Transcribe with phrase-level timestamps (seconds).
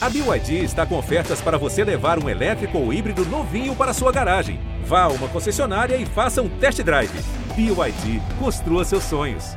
[0.00, 4.12] A BYD está com ofertas para você levar um elétrico ou híbrido novinho para sua
[4.12, 4.60] garagem.
[4.84, 7.10] Vá a uma concessionária e faça um test drive.
[7.56, 9.56] BYD, construa seus sonhos.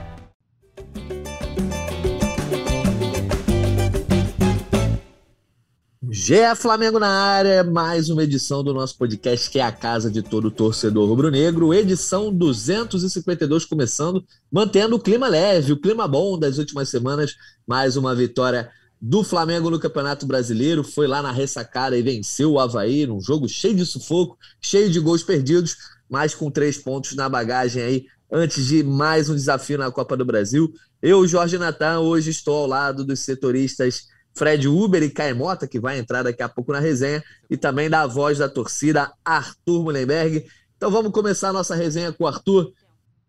[6.09, 10.23] GE Flamengo na área, mais uma edição do nosso podcast que é a casa de
[10.23, 16.89] todo torcedor rubro-negro, edição 252 começando, mantendo o clima leve, o clima bom das últimas
[16.89, 17.35] semanas,
[17.67, 18.71] mais uma vitória
[19.01, 23.49] do Flamengo no Campeonato Brasileiro, foi lá na ressacada e venceu o Havaí num jogo
[23.49, 25.75] cheio de sufoco, cheio de gols perdidos,
[26.07, 30.23] mas com três pontos na bagagem aí, antes de mais um desafio na Copa do
[30.23, 30.71] Brasil.
[31.01, 35.97] Eu, Jorge Natan, hoje estou ao lado dos setoristas Fred Uber e Caemota, que vai
[35.97, 40.45] entrar daqui a pouco na resenha, e também da voz da torcida, Arthur Mullenberg.
[40.77, 42.71] Então vamos começar a nossa resenha com o Arthur.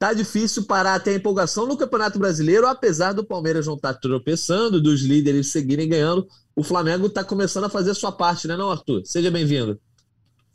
[0.03, 4.01] Tá difícil parar até a empolgação no Campeonato Brasileiro, apesar do Palmeiras não estar tá
[4.01, 6.27] tropeçando, dos líderes seguirem ganhando.
[6.57, 9.03] O Flamengo está começando a fazer a sua parte, né, não, Arthur?
[9.05, 9.79] Seja bem-vindo.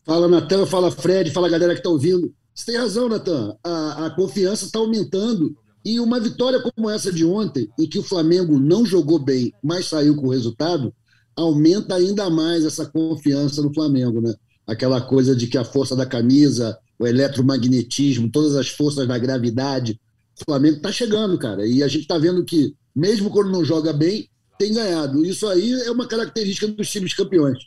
[0.04, 2.30] Fala, Natan, fala, Fred, fala, galera que está ouvindo.
[2.54, 3.56] Você tem razão, Natan.
[3.64, 5.56] A, a confiança está aumentando
[5.86, 9.86] e uma vitória como essa de ontem, em que o Flamengo não jogou bem, mas
[9.86, 10.94] saiu com o resultado,
[11.38, 14.36] aumenta ainda mais essa confiança no Flamengo, né?
[14.68, 20.00] Aquela coisa de que a força da camisa, o eletromagnetismo, todas as forças da gravidade,
[20.40, 21.66] o Flamengo está chegando, cara.
[21.66, 25.26] E a gente está vendo que, mesmo quando não joga bem, tem ganhado.
[25.26, 27.60] Isso aí é uma característica dos times campeões.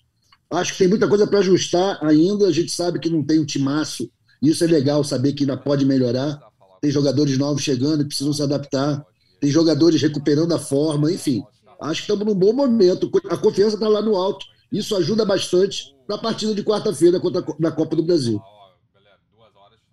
[0.50, 2.46] Acho que tem muita coisa para ajustar ainda.
[2.46, 4.10] A gente sabe que não tem um timaço.
[4.42, 6.40] Isso é legal saber que ainda pode melhorar
[6.80, 9.04] tem jogadores novos chegando e precisam se adaptar,
[9.40, 11.42] tem jogadores recuperando a forma, enfim.
[11.80, 13.10] Acho que estamos num bom momento.
[13.30, 14.44] A confiança está lá no alto.
[14.72, 18.40] Isso ajuda bastante para a partida de quarta-feira contra a Copa do Brasil.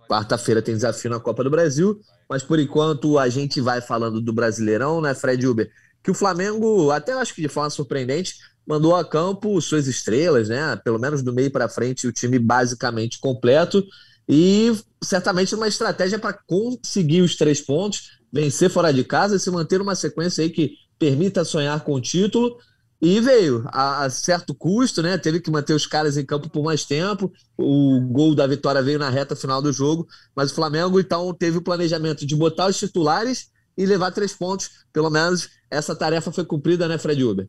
[0.08, 4.33] Quarta-feira tem desafio na Copa do Brasil, mas por enquanto a gente vai falando do
[4.33, 5.69] Brasileirão, né, Fred Uber?
[6.03, 10.75] Que o Flamengo, até acho que de forma surpreendente, mandou a campo suas estrelas, né?
[10.83, 13.83] Pelo menos do meio para frente, o time basicamente completo.
[14.27, 19.49] E certamente uma estratégia para conseguir os três pontos, vencer fora de casa e se
[19.49, 22.58] manter uma sequência aí que permita sonhar com o título.
[22.99, 25.17] E veio a, a, certo custo, né?
[25.17, 27.31] Teve que manter os caras em campo por mais tempo.
[27.55, 31.58] O gol da vitória veio na reta final do jogo, mas o Flamengo então teve
[31.59, 34.69] o planejamento de botar os titulares e levar três pontos.
[34.91, 37.47] Pelo menos essa tarefa foi cumprida, né, Fred Uber?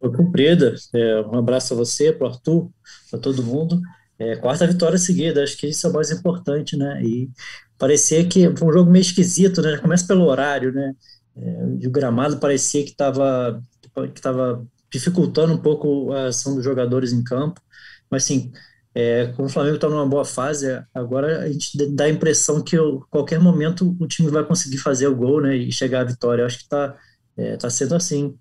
[0.00, 0.74] Foi cumprida.
[0.94, 2.70] É, um abraço a você, para o Arthur,
[3.10, 3.78] para todo mundo.
[4.18, 7.02] É, quarta vitória seguida, acho que isso é o mais importante, né?
[7.02, 7.30] E
[7.78, 9.76] parecia que foi um jogo meio esquisito, né?
[9.78, 10.94] Começa pelo horário, né?
[11.36, 13.60] É, e o gramado parecia que estava
[14.14, 17.60] que tava dificultando um pouco a ação dos jogadores em campo.
[18.10, 18.52] Mas, assim,
[18.94, 22.76] é, como o Flamengo está numa boa fase, agora a gente dá a impressão que
[22.76, 26.42] eu, qualquer momento o time vai conseguir fazer o gol né, e chegar à vitória.
[26.42, 26.96] Eu acho que está
[27.36, 28.36] é, tá sendo assim.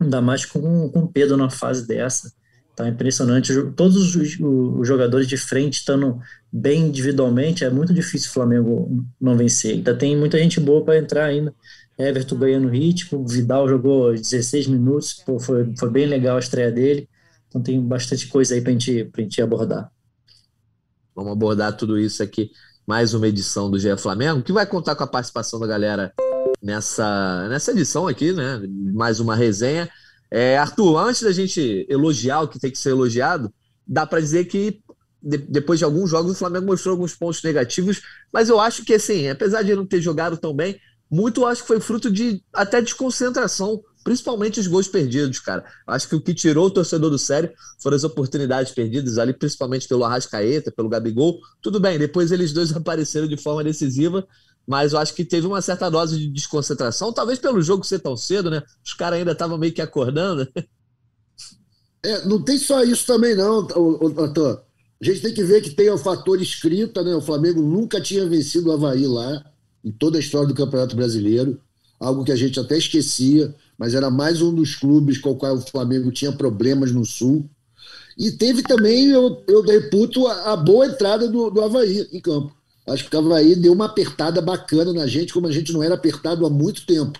[0.00, 2.32] Ainda mais com, com o Pedro na fase dessa.
[2.74, 3.52] Tá impressionante.
[3.76, 6.18] Todos os, os, jogadores de frente estando
[6.52, 9.74] bem individualmente, é muito difícil o Flamengo não vencer.
[9.74, 11.54] Ainda tem muita gente boa para entrar ainda.
[11.98, 17.08] Everton ganhando ritmo, Vidal jogou 16 minutos, pô, foi, foi bem legal a estreia dele.
[17.48, 19.90] Então tem bastante coisa aí para gente, a gente abordar.
[21.14, 22.50] Vamos abordar tudo isso aqui.
[22.86, 26.12] Mais uma edição do GE Flamengo, que vai contar com a participação da galera
[26.60, 28.60] nessa, nessa edição aqui, né?
[28.92, 29.88] Mais uma resenha.
[30.30, 33.52] É, Arthur, antes da gente elogiar o que tem que ser elogiado,
[33.86, 34.82] dá para dizer que
[35.22, 38.94] de, depois de alguns jogos o Flamengo mostrou alguns pontos negativos, mas eu acho que
[38.94, 40.78] assim, apesar de não ter jogado tão bem,
[41.10, 45.64] muito acho que foi fruto de até desconcentração, principalmente os gols perdidos, cara.
[45.86, 49.88] Acho que o que tirou o torcedor do sério foram as oportunidades perdidas ali, principalmente
[49.88, 51.38] pelo Arrascaeta, pelo Gabigol.
[51.62, 54.26] Tudo bem, depois eles dois apareceram de forma decisiva,
[54.66, 58.16] mas eu acho que teve uma certa dose de desconcentração, talvez pelo jogo ser tão
[58.16, 58.62] cedo, né?
[58.84, 60.48] Os caras ainda estavam meio que acordando.
[62.04, 64.60] É, não tem só isso também, não, Antônio.
[65.00, 67.14] A gente tem que ver que tem o fator escrita, né?
[67.14, 69.44] O Flamengo nunca tinha vencido o Havaí lá,
[69.84, 71.60] em toda a história do Campeonato Brasileiro,
[72.00, 75.56] algo que a gente até esquecia, mas era mais um dos clubes com o qual
[75.56, 77.48] o Flamengo tinha problemas no Sul.
[78.16, 82.54] E teve também, eu, eu reputo, a, a boa entrada do, do Havaí em campo.
[82.86, 85.94] Acho que o Cavaí deu uma apertada bacana na gente, como a gente não era
[85.94, 87.18] apertado há muito tempo.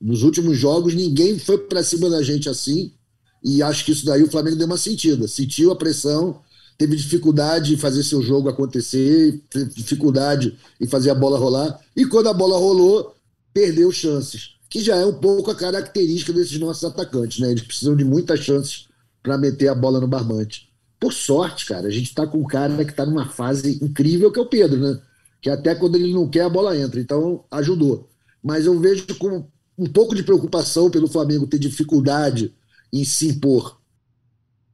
[0.00, 2.92] Nos últimos jogos, ninguém foi para cima da gente assim,
[3.42, 5.26] e acho que isso daí o Flamengo deu uma sentida.
[5.26, 6.40] Sentiu a pressão,
[6.78, 12.06] teve dificuldade em fazer seu jogo acontecer, teve dificuldade em fazer a bola rolar, e
[12.06, 13.16] quando a bola rolou,
[13.52, 17.50] perdeu chances, que já é um pouco a característica desses nossos atacantes, né?
[17.50, 18.86] Eles precisam de muitas chances
[19.22, 20.68] para meter a bola no barbante.
[21.00, 24.38] Por sorte, cara, a gente está com um cara que está numa fase incrível, que
[24.38, 25.00] é o Pedro, né?
[25.40, 27.00] Que até quando ele não quer, a bola entra.
[27.00, 28.08] Então, ajudou.
[28.42, 29.44] Mas eu vejo com
[29.76, 32.52] um pouco de preocupação pelo Flamengo ter dificuldade
[32.92, 33.77] em se impor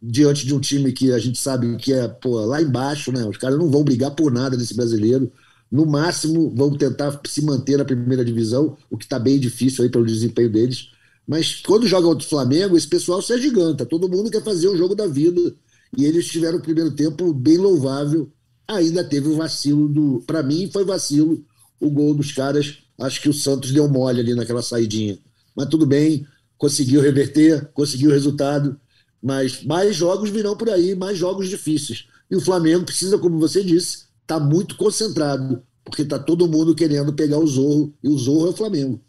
[0.06, 3.24] diante de um time que a gente sabe que é pô, lá embaixo, né?
[3.24, 5.32] Os caras não vão brigar por nada nesse brasileiro.
[5.70, 9.90] No máximo, vão tentar se manter na primeira divisão, o que está bem difícil aí
[9.90, 10.90] pelo desempenho deles.
[11.26, 13.86] Mas quando joga o Flamengo, esse pessoal se agiganta.
[13.86, 15.54] Todo mundo quer fazer o jogo da vida.
[15.96, 18.30] E eles tiveram o primeiro tempo bem louvável.
[18.68, 20.22] Ainda teve o vacilo do.
[20.26, 21.42] Para mim, foi vacilo
[21.80, 22.78] o gol dos caras.
[22.98, 25.18] Acho que o Santos deu mole ali naquela saidinha.
[25.56, 26.26] Mas tudo bem,
[26.58, 28.78] conseguiu reverter, conseguiu o resultado.
[29.24, 32.06] Mas mais jogos virão por aí, mais jogos difíceis.
[32.30, 36.74] E o Flamengo precisa, como você disse, estar tá muito concentrado, porque está todo mundo
[36.74, 39.00] querendo pegar o Zorro, e o Zorro é o Flamengo.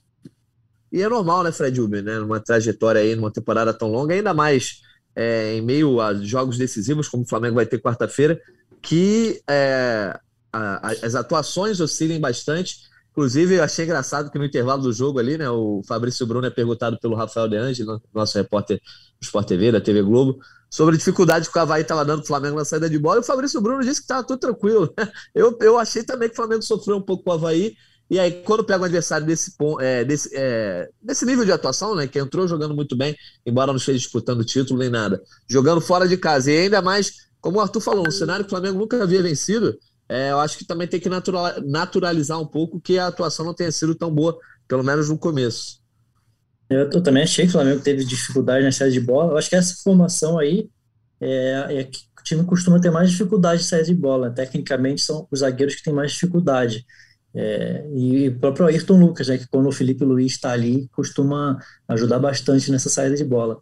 [0.90, 2.18] E é normal, né, Fred Uber, né?
[2.18, 4.82] Numa trajetória aí, numa temporada tão longa, ainda mais
[5.14, 8.40] é, em meio a jogos decisivos, como o Flamengo vai ter quarta-feira,
[8.82, 10.18] que é,
[10.54, 12.78] a, a, as atuações oscilem bastante.
[13.12, 16.50] Inclusive, eu achei engraçado que no intervalo do jogo ali, né, o Fabrício Bruno é
[16.50, 18.82] perguntado pelo Rafael De Angeli, nosso repórter
[19.22, 20.40] Sport TV, da TV Globo,
[20.70, 23.18] sobre a dificuldade que o Havaí estava dando para o Flamengo na saída de bola,
[23.18, 24.94] e o Fabrício Bruno disse que estava tudo tranquilo.
[25.34, 27.76] Eu, eu achei também que o Flamengo sofreu um pouco com o Havaí,
[28.10, 32.06] e aí, quando pega um adversário desse, é, desse, é, desse nível de atuação, né,
[32.06, 36.16] que entrou jogando muito bem, embora não esteja disputando título nem nada, jogando fora de
[36.16, 39.24] casa, e ainda mais, como o Arthur falou, um cenário que o Flamengo nunca havia
[39.24, 39.76] vencido,
[40.08, 43.72] é, eu acho que também tem que naturalizar um pouco que a atuação não tenha
[43.72, 45.80] sido tão boa, pelo menos no começo.
[46.70, 49.34] Eu, eu também achei que o Flamengo teve dificuldade na saída de bola.
[49.34, 50.70] Eu acho que essa formação aí
[51.22, 54.32] é, é que o time costuma ter mais dificuldade de sair de bola.
[54.32, 56.86] Tecnicamente, são os zagueiros que têm mais dificuldade.
[57.34, 61.60] É, e o próprio Ayrton Lucas, né, que quando o Felipe Luiz está ali, costuma
[61.90, 63.60] ajudar bastante nessa saída de bola.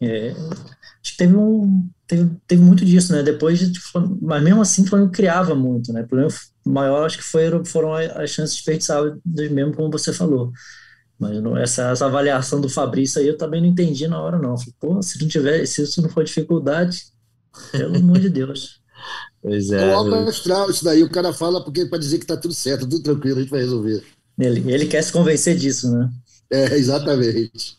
[0.00, 3.22] É, acho que teve, um, teve, teve muito disso, né?
[3.22, 3.80] Depois, de,
[4.22, 6.02] mas mesmo assim, o Flamengo criava muito, né?
[6.02, 6.32] O problema
[6.64, 10.52] maior acho que foi, foram as chances desperdiçadas, mesmo como você falou.
[11.18, 14.56] Mas não, essa, essa avaliação do Fabrício aí eu também não entendi na hora, não.
[14.56, 17.06] Falei, pô, se não tiver, se isso não for dificuldade,
[17.72, 18.78] pelo amor de Deus.
[19.40, 19.90] Pois é.
[19.90, 21.00] É alto astral, isso daí.
[21.04, 23.60] O cara fala porque para dizer que tá tudo certo, tudo tranquilo, a gente vai
[23.60, 24.02] resolver.
[24.36, 26.10] Ele, ele quer se convencer disso, né?
[26.50, 27.78] É, exatamente.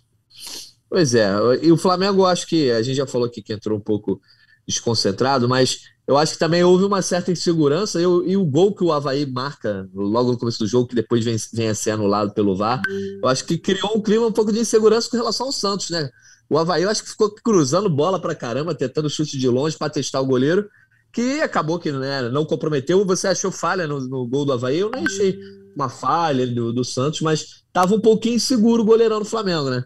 [0.90, 1.30] Pois é.
[1.62, 4.22] E o Flamengo, acho que a gente já falou aqui que entrou um pouco
[4.66, 8.00] desconcentrado, mas eu acho que também houve uma certa insegurança.
[8.00, 11.24] E, e o gol que o Havaí marca logo no começo do jogo, que depois
[11.24, 12.82] vem, vem a ser anulado pelo VAR,
[13.22, 16.10] eu acho que criou um clima um pouco de insegurança com relação ao Santos, né?
[16.50, 19.88] O Havaí, eu acho que ficou cruzando bola para caramba, tentando chute de longe para
[19.88, 20.68] testar o goleiro
[21.12, 23.06] que acabou que né, não comprometeu.
[23.06, 24.80] Você achou falha no, no, gol do Havaí?
[24.80, 25.40] Eu nem achei
[25.76, 29.84] uma falha do, do Santos, mas estava um pouquinho inseguro o goleirão do Flamengo, né?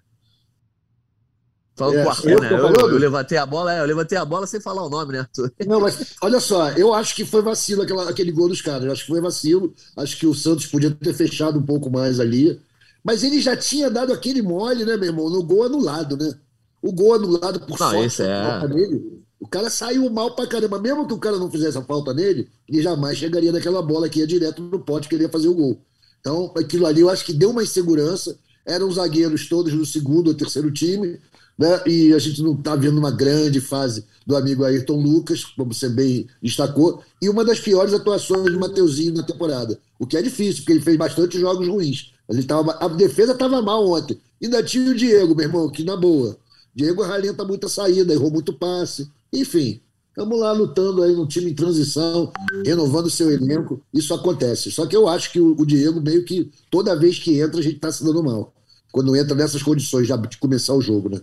[1.76, 2.54] Falando é, com o Arthur, né?
[2.54, 5.20] Eu, eu, levantei a bola, é, eu levantei a bola sem falar o nome, né,
[5.20, 5.52] Arthur?
[5.66, 8.86] Não, mas olha só, eu acho que foi vacilo aquela, aquele gol dos caras.
[8.86, 9.74] Eu acho que foi vacilo.
[9.98, 12.62] Acho que o Santos podia ter fechado um pouco mais ali.
[13.04, 15.30] Mas ele já tinha dado aquele mole, né, meu irmão?
[15.30, 16.34] No gol anulado, né?
[16.82, 18.68] O gol anulado por não, sorte, esse é...
[18.68, 19.24] dele.
[19.40, 20.80] O cara saiu mal pra caramba.
[20.80, 24.20] Mesmo que o cara não fizesse a falta nele, ele jamais chegaria naquela bola que
[24.20, 25.82] ia direto no pote que ele ia fazer o gol.
[26.22, 28.38] Então, aquilo ali eu acho que deu uma insegurança.
[28.66, 31.20] Eram zagueiros todos do segundo ou terceiro time,
[31.58, 31.82] né?
[31.86, 35.90] E a gente não está vendo uma grande fase do amigo Ayrton Lucas, como você
[35.90, 39.80] bem destacou, e uma das piores atuações do Mateuzinho na temporada.
[40.00, 42.14] O que é difícil, porque ele fez bastante jogos ruins.
[42.28, 44.18] Ele tava, a defesa estava mal ontem.
[44.42, 46.38] Ainda tinha o Diego, meu irmão, que na boa.
[46.76, 49.08] Diego ralenta muita saída, errou muito passe.
[49.32, 52.32] Enfim, estamos lá lutando aí no time em transição,
[52.66, 53.82] renovando seu elenco.
[53.94, 54.72] Isso acontece.
[54.72, 57.64] Só que eu acho que o, o Diego, meio que toda vez que entra, a
[57.64, 58.54] gente está se dando mal.
[58.92, 61.22] Quando entra nessas condições já de começar o jogo, né?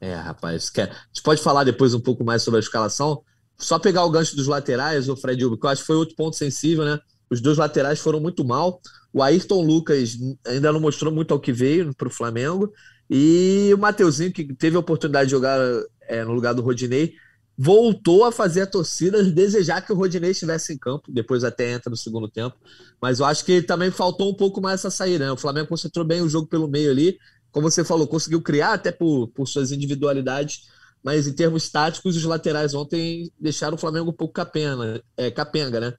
[0.00, 0.70] É, rapaz.
[0.70, 0.90] Quer...
[0.90, 3.22] A gente pode falar depois um pouco mais sobre a escalação.
[3.58, 6.14] Só pegar o gancho dos laterais, o Fred Uber, que eu acho que foi outro
[6.14, 6.98] ponto sensível, né?
[7.30, 8.80] Os dois laterais foram muito mal.
[9.12, 12.72] O Ayrton Lucas ainda não mostrou muito ao que veio para o Flamengo.
[13.08, 15.58] E o Mateuzinho, que teve a oportunidade de jogar
[16.02, 17.14] é, no lugar do Rodinei,
[17.56, 21.88] voltou a fazer a torcida desejar que o Rodinei estivesse em campo, depois até entra
[21.88, 22.56] no segundo tempo.
[23.00, 25.24] Mas eu acho que também faltou um pouco mais essa saída.
[25.24, 25.32] Né?
[25.32, 27.18] O Flamengo concentrou bem o jogo pelo meio ali.
[27.56, 30.64] Como você falou, conseguiu criar até por, por suas individualidades,
[31.02, 35.80] mas em termos táticos, os laterais ontem deixaram o Flamengo um pouco capenga, é, capenga
[35.80, 35.94] né?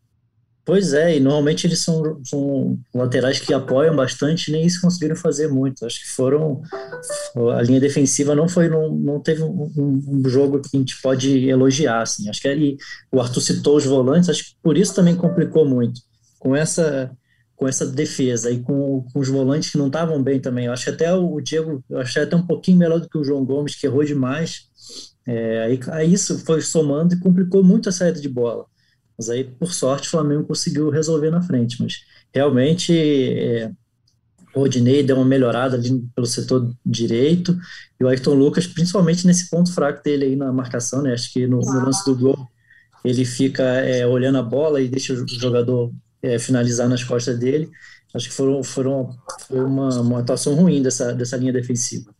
[0.63, 5.47] Pois é, e normalmente eles são, são laterais que apoiam bastante, nem isso conseguiram fazer
[5.47, 5.83] muito.
[5.83, 6.61] Acho que foram.
[7.55, 11.49] A linha defensiva não foi, não, não teve um, um jogo que a gente pode
[11.49, 12.03] elogiar.
[12.03, 12.29] Assim.
[12.29, 12.77] Acho que aí
[13.11, 16.01] o Arthur citou os volantes, acho que por isso também complicou muito.
[16.37, 17.09] Com essa,
[17.57, 20.67] com essa defesa e com, com os volantes que não estavam bem também.
[20.67, 23.23] Eu acho que até o Diego, eu achei até um pouquinho melhor do que o
[23.23, 24.69] João Gomes, que errou demais.
[25.25, 28.65] É, aí, aí isso foi somando e complicou muito a saída de bola.
[29.17, 31.81] Mas aí, por sorte, o Flamengo conseguiu resolver na frente.
[31.81, 31.95] Mas
[32.31, 33.71] realmente, é,
[34.53, 37.57] o Rodinei deu uma melhorada ali pelo setor direito,
[37.99, 41.11] e o Ayrton Lucas, principalmente nesse ponto fraco dele aí na marcação, né?
[41.11, 42.47] Acho que no, no lance do gol
[43.03, 47.69] ele fica é, olhando a bola e deixa o jogador é, finalizar nas costas dele.
[48.13, 49.09] Acho que foram, foram,
[49.47, 52.13] foi uma, uma atuação ruim dessa, dessa linha defensiva.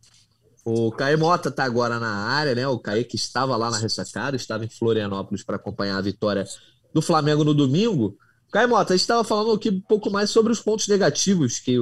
[0.64, 2.68] O Caio Mota está agora na área, né?
[2.68, 6.44] O Caio que estava lá na ressacada, estava em Florianópolis para acompanhar a vitória
[6.92, 8.16] do Flamengo no domingo.
[8.52, 11.78] Caio Mota, a gente estava falando aqui um pouco mais sobre os pontos negativos que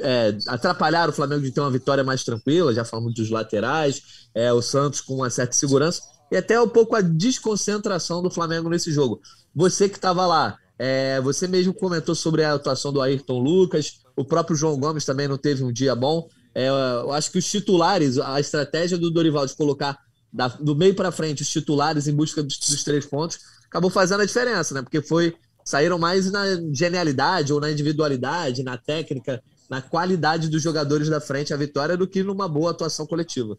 [0.00, 4.52] é, atrapalharam o Flamengo de ter uma vitória mais tranquila, já falamos dos laterais, é,
[4.52, 8.90] o Santos com uma certa segurança, e até um pouco a desconcentração do Flamengo nesse
[8.90, 9.20] jogo.
[9.54, 14.24] Você que estava lá, é, você mesmo comentou sobre a atuação do Ayrton Lucas, o
[14.24, 16.28] próprio João Gomes também não teve um dia bom.
[16.52, 19.96] É, eu acho que os titulares, a estratégia do Dorival de colocar
[20.32, 24.22] da, do meio para frente os titulares em busca dos, dos, três pontos acabou fazendo
[24.22, 24.82] a diferença, né?
[24.82, 31.08] Porque foi saíram mais na genialidade ou na individualidade, na técnica, na qualidade dos jogadores
[31.08, 33.56] da frente a vitória do que numa boa atuação coletiva.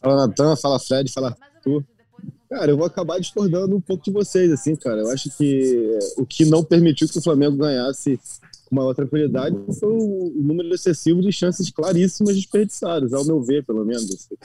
[0.00, 1.84] Fala Natan, fala Fred, fala Arthur.
[2.54, 5.00] Cara, eu vou acabar discordando um pouco de vocês, assim, cara.
[5.00, 8.16] Eu acho que o que não permitiu que o Flamengo ganhasse
[8.64, 13.84] com maior tranquilidade foi o número excessivo de chances claríssimas desperdiçadas, ao meu ver, pelo
[13.84, 14.04] menos.
[14.04, 14.36] Assim.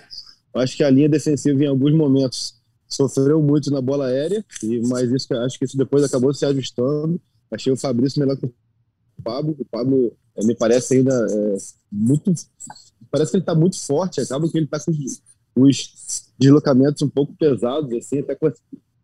[0.56, 2.56] Eu acho que a linha defensiva, em alguns momentos,
[2.88, 7.22] sofreu muito na bola aérea, e mas isso, acho que isso depois acabou se ajustando.
[7.52, 8.54] Achei o Fabrício melhor que o
[9.24, 9.56] Pablo.
[9.60, 11.58] O Pablo é, me parece ainda é,
[11.92, 12.34] muito.
[13.12, 14.92] Parece que ele está muito forte, acaba que ele está com
[15.56, 18.38] os deslocamentos um pouco pesados, assim, até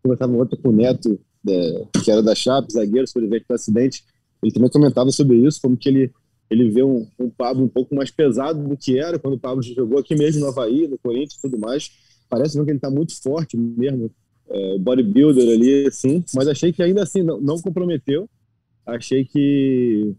[0.02, 4.04] conversava ontem com o Neto, é, que era da Chape, zagueiro, sobrevivente do acidente,
[4.42, 6.12] ele também comentava sobre isso, como que ele,
[6.50, 9.62] ele vê um, um Pablo um pouco mais pesado do que era quando o Pablo
[9.64, 11.92] jogou aqui mesmo no Havaí, no Corinthians e tudo mais.
[12.30, 14.12] Parece que ele está muito forte mesmo,
[14.50, 18.30] é, bodybuilder ali, assim, mas achei que ainda assim não, não comprometeu.
[18.86, 20.14] Achei que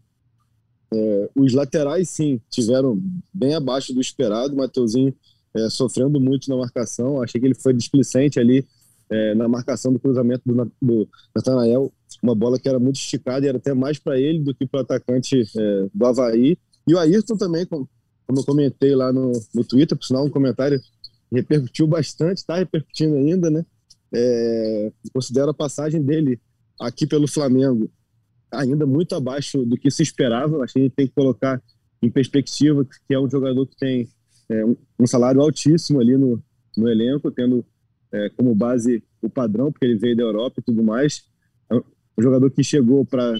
[0.92, 3.00] é, os laterais, sim, tiveram
[3.32, 4.54] bem abaixo do esperado.
[4.54, 5.14] O Mateuzinho
[5.56, 7.22] é, sofrendo muito na marcação.
[7.22, 8.66] Achei que ele foi displicente ali
[9.10, 11.92] é, na marcação do cruzamento do, do Natanael.
[12.22, 14.78] Uma bola que era muito esticada e era até mais para ele do que para
[14.78, 16.58] o atacante é, do Havaí.
[16.86, 17.88] E o Ayrton também, como,
[18.28, 20.80] eu comentei lá no, no Twitter, por sinal, um comentário
[21.32, 23.64] repercutiu bastante, está repercutindo ainda, né?
[24.12, 26.40] É, considero a passagem dele
[26.80, 27.90] aqui pelo Flamengo
[28.50, 30.62] ainda muito abaixo do que se esperava.
[30.62, 31.60] Acho que a gente tem que colocar
[32.00, 34.08] em perspectiva que é um jogador que tem
[34.50, 34.64] é,
[34.98, 36.42] um salário altíssimo ali no,
[36.76, 37.64] no elenco, tendo
[38.12, 41.24] é, como base o padrão, porque ele veio da Europa e tudo mais.
[41.70, 43.34] É um jogador que chegou para,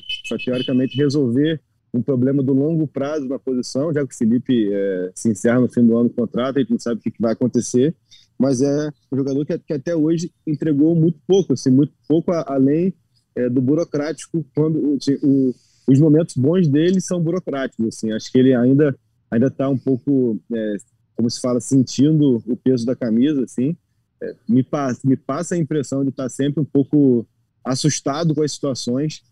[0.44, 1.60] teoricamente, resolver
[1.94, 5.68] um problema do longo prazo na posição, já que o Felipe é, se encerra no
[5.68, 7.94] fim do ano o contrato, a gente não sabe o que, que vai acontecer,
[8.38, 12.44] mas é um jogador que, que, até hoje entregou muito pouco, assim, muito pouco a,
[12.48, 12.92] além
[13.34, 15.54] é, do burocrático, quando assim, o,
[15.88, 17.86] os momentos bons dele são burocráticos.
[17.88, 18.94] Assim, acho que ele ainda
[19.30, 20.76] ainda está um pouco é,
[21.16, 23.76] como se fala, sentindo o peso da camisa, assim,
[24.22, 27.26] é, me, passa, me passa a impressão de estar sempre um pouco
[27.64, 29.22] assustado com as situações.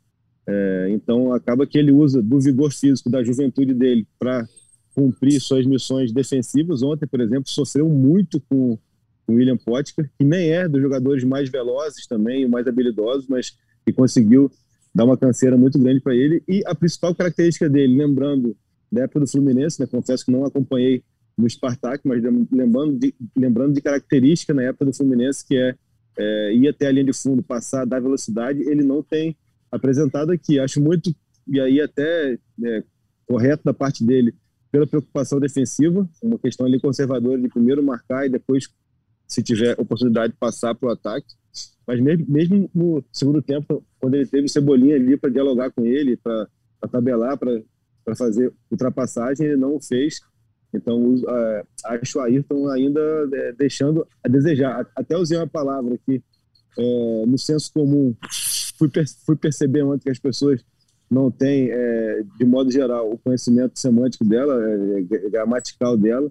[0.46, 4.46] É, então, acaba que ele usa do vigor físico, da juventude dele, para
[4.94, 6.82] cumprir suas missões defensivas.
[6.82, 8.78] Ontem, por exemplo, sofreu muito com
[9.26, 13.92] o William Potker, que nem é dos jogadores mais velozes também, mais habilidosos, mas que
[13.92, 14.50] conseguiu
[14.94, 16.42] dar uma canseira muito grande para ele.
[16.48, 18.56] E a principal característica dele, lembrando
[18.92, 21.02] da época do Fluminense, né, confesso que não acompanhei
[21.36, 25.74] no Spartak, mas lembrando de, lembrando de característica na época do Fluminense, que é,
[26.16, 29.36] é ir até a linha de fundo, passar, dar velocidade, ele não tem
[29.70, 30.58] apresentado aqui.
[30.60, 31.14] Acho muito,
[31.46, 32.84] e aí até é,
[33.26, 34.34] correto da parte dele,
[34.70, 38.68] pela preocupação defensiva, uma questão ali conservadora de primeiro marcar e depois,
[39.26, 41.26] se tiver oportunidade, passar para o ataque.
[41.86, 45.84] Mas mesmo, mesmo no segundo tempo, quando ele teve o Cebolinha ali para dialogar com
[45.84, 46.48] ele, para
[46.90, 50.20] tabelar, para fazer ultrapassagem, ele não o fez.
[50.74, 53.00] Então, uh, acho o Ayrton ainda
[53.32, 54.86] é, deixando a desejar.
[54.96, 56.22] Até usei uma palavra que,
[56.76, 58.14] é, no senso comum,
[58.76, 60.64] fui, per fui perceber ontem que as pessoas
[61.10, 66.30] não têm, é, de modo geral, o conhecimento semântico dela, é, é gramatical dela,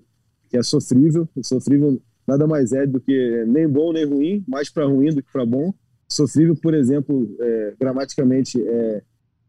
[0.49, 1.27] que é sofrível.
[1.41, 5.31] sofrível nada mais é do que nem bom nem ruim, mais para ruim do que
[5.31, 5.73] para bom.
[6.09, 9.01] Sofrível, por exemplo, é, gramaticamente, é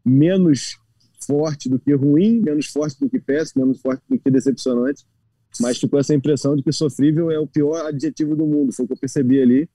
[0.05, 0.77] menos
[1.21, 5.05] forte do que ruim, menos forte do que péssimo, menos forte do que decepcionante,
[5.59, 8.87] mas ficou essa impressão de que sofrível é o pior adjetivo do mundo, foi o
[8.87, 9.69] que eu percebi ali.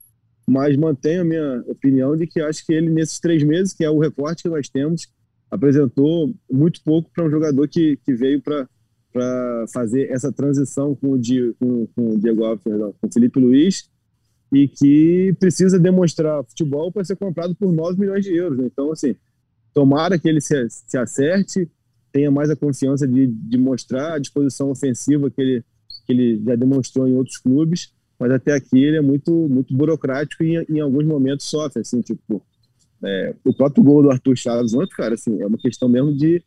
[0.47, 3.89] Mas mantenho a minha opinião de que acho que ele, nesses três meses, que é
[3.89, 5.07] o recorte que nós temos,
[5.49, 11.19] apresentou muito pouco para um jogador que, que veio para fazer essa transição com o,
[11.59, 13.89] com, com o Diego Alves, com o Felipe Luiz,
[14.51, 18.57] e que precisa demonstrar futebol para ser comprado por 9 milhões de euros.
[18.57, 18.65] Né?
[18.71, 19.15] Então, assim,
[19.73, 21.69] Tomara que ele se, se acerte,
[22.11, 25.63] tenha mais a confiança de, de mostrar a disposição ofensiva que ele,
[26.05, 30.43] que ele já demonstrou em outros clubes, mas até aqui ele é muito, muito burocrático
[30.43, 32.43] e em alguns momentos sofre, assim, tipo,
[33.03, 36.43] é, o próprio gol do Arthur Chaves ontem, cara, assim, é uma questão mesmo de,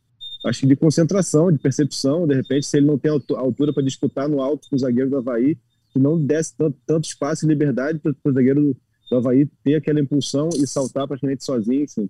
[0.46, 4.28] acho que de concentração, de percepção, de repente, se ele não tem altura para disputar
[4.28, 5.56] no alto com o zagueiro do Havaí,
[5.92, 8.62] que não desse tanto, tanto espaço e liberdade para o zagueiro
[9.10, 12.08] do, Havaí ter aquela impulsão e saltar praticamente sozinho, assim.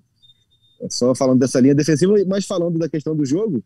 [0.81, 3.63] É só falando dessa linha defensiva, mas falando da questão do jogo,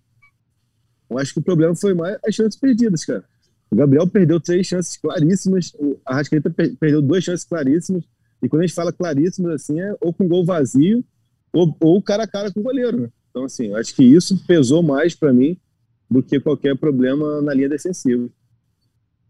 [1.11, 3.25] eu acho que o problema foi mais as chances perdidas, cara.
[3.71, 8.05] O Gabriel perdeu três chances claríssimas, o Arrascaeta perdeu duas chances claríssimas,
[8.43, 11.05] e quando a gente fala claríssimas, assim, é ou com gol vazio,
[11.53, 13.11] ou, ou cara a cara com o goleiro, né?
[13.31, 15.59] Então, assim, acho que isso pesou mais para mim
[16.11, 18.29] do que qualquer problema na linha defensiva.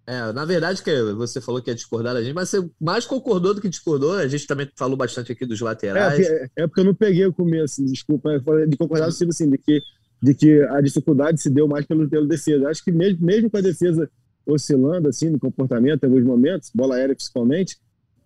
[0.08, 3.52] É, na verdade, que você falou que ia discordar da gente, mas você mais concordou
[3.52, 4.14] do que discordou.
[4.14, 6.26] A gente também falou bastante aqui dos laterais.
[6.26, 9.58] É, é porque eu não peguei o começo, desculpa, de concordar no sentido assim, de
[9.58, 9.82] que,
[10.22, 12.70] de que a dificuldade se deu mais pelo, pelo defesa.
[12.70, 14.10] Acho que mesmo, mesmo com a defesa
[14.46, 17.76] oscilando assim no comportamento em alguns momentos, bola aérea principalmente,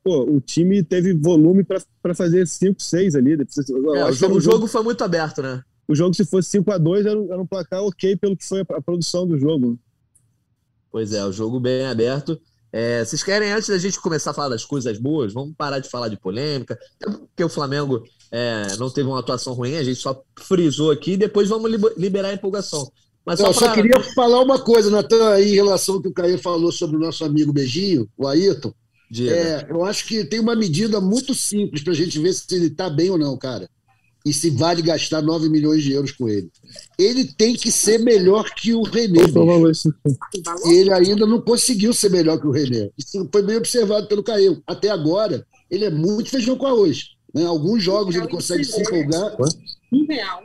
[0.05, 3.33] pô, o time teve volume para fazer 5, 6 ali.
[3.33, 5.65] É, o, jogo, o jogo foi muito aberto, né?
[5.89, 8.61] O jogo, se fosse 5 a 2 era, era um placar ok pelo que foi
[8.61, 9.77] a, a produção do jogo.
[10.93, 12.39] Pois é, o jogo bem aberto.
[12.71, 15.89] É, vocês querem, antes da gente começar a falar das coisas boas, vamos parar de
[15.89, 20.23] falar de polêmica, porque o Flamengo é, não teve uma atuação ruim, a gente só
[20.39, 22.91] frisou aqui, depois vamos liberar a empolgação.
[23.25, 26.39] Mas só, só queria falar uma coisa, Natan, aí, em relação ao que o Caio
[26.39, 28.73] falou sobre o nosso amigo Beijinho, o Ayrton.
[29.21, 32.69] É, eu acho que tem uma medida muito simples para a gente ver se ele
[32.69, 33.69] está bem ou não, cara
[34.25, 36.51] e se vale gastar 9 milhões de euros com ele.
[36.99, 39.21] Ele tem que ser melhor que o René.
[40.67, 42.91] E ele ainda não conseguiu ser melhor que o René.
[42.97, 44.63] Isso foi bem observado pelo Caio.
[44.67, 47.11] Até agora, ele é muito feijão com arroz.
[47.35, 47.45] Né?
[47.45, 49.37] Alguns jogos ele consegue se empolgar.
[49.93, 50.43] Um real.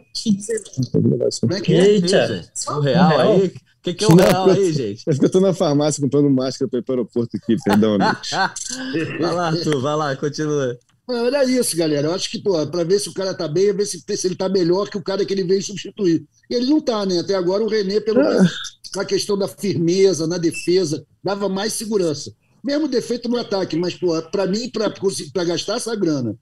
[1.40, 1.88] Como é que é?
[1.88, 3.48] Eita, um real aí?
[3.48, 5.04] O que, que é um real aí, gente?
[5.08, 7.98] É porque eu tô na farmácia comprando máscara para ir para o aeroporto aqui, perdão,
[9.20, 10.78] vai lá, Arthur, vai lá, continua.
[11.10, 12.08] Olha isso, galera.
[12.08, 14.50] Eu acho que, para ver se o cara tá bem, ver se, se ele tá
[14.50, 16.26] melhor que o cara que ele veio substituir.
[16.50, 17.20] E ele não tá, né?
[17.20, 18.30] Até agora o René, pelo ah.
[18.30, 18.52] menos,
[18.94, 22.34] na questão da firmeza, na defesa, dava mais segurança.
[22.62, 23.98] Mesmo defeito no ataque, mas,
[24.32, 26.38] para mim, para gastar essa grana,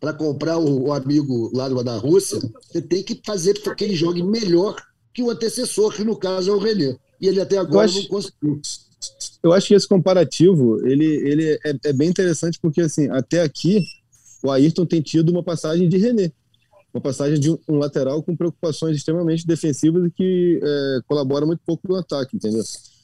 [0.00, 3.94] para comprar o, o, amigo lá da Rússia, você tem que fazer para que ele
[3.94, 4.76] jogue melhor
[5.12, 6.96] que o antecessor, que no caso é o René.
[7.20, 8.60] E ele até agora acho, não conseguiu.
[9.42, 13.82] Eu acho que esse comparativo ele, ele é, é bem interessante porque assim até aqui
[14.46, 16.30] o Ayrton tem tido uma passagem de René,
[16.94, 21.88] uma passagem de um, lateral com preocupações extremamente defensivas e que é, colabora muito pouco
[21.88, 22.62] no ataque, entendeu?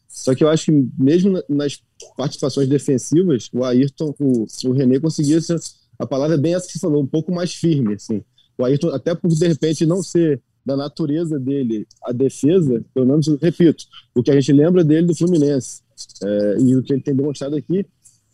[0.09, 1.83] Só que eu acho que mesmo nas
[2.17, 5.59] participações defensivas, o Ayrton, o, o René conseguia ser,
[5.99, 8.23] a palavra é bem essa que você falou, um pouco mais firme, assim.
[8.57, 13.27] O Ayrton, até por de repente não ser da natureza dele a defesa, pelo menos,
[13.43, 15.83] repito, o que a gente lembra dele do Fluminense
[16.23, 17.85] é, e o que ele tem demonstrado aqui,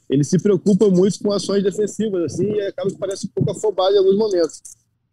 [0.09, 3.95] ele se preocupa muito com ações defensivas, assim, e acaba que parece um pouco afobado
[3.95, 4.63] em alguns momentos.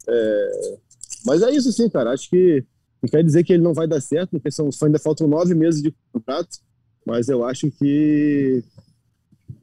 [0.08, 0.78] É,
[1.26, 2.12] mas é isso, sim, cara.
[2.12, 2.64] Acho que
[3.02, 5.82] não quer dizer que ele não vai dar certo, porque são, ainda faltam nove meses
[5.82, 6.58] de contrato,
[7.06, 8.64] mas eu acho que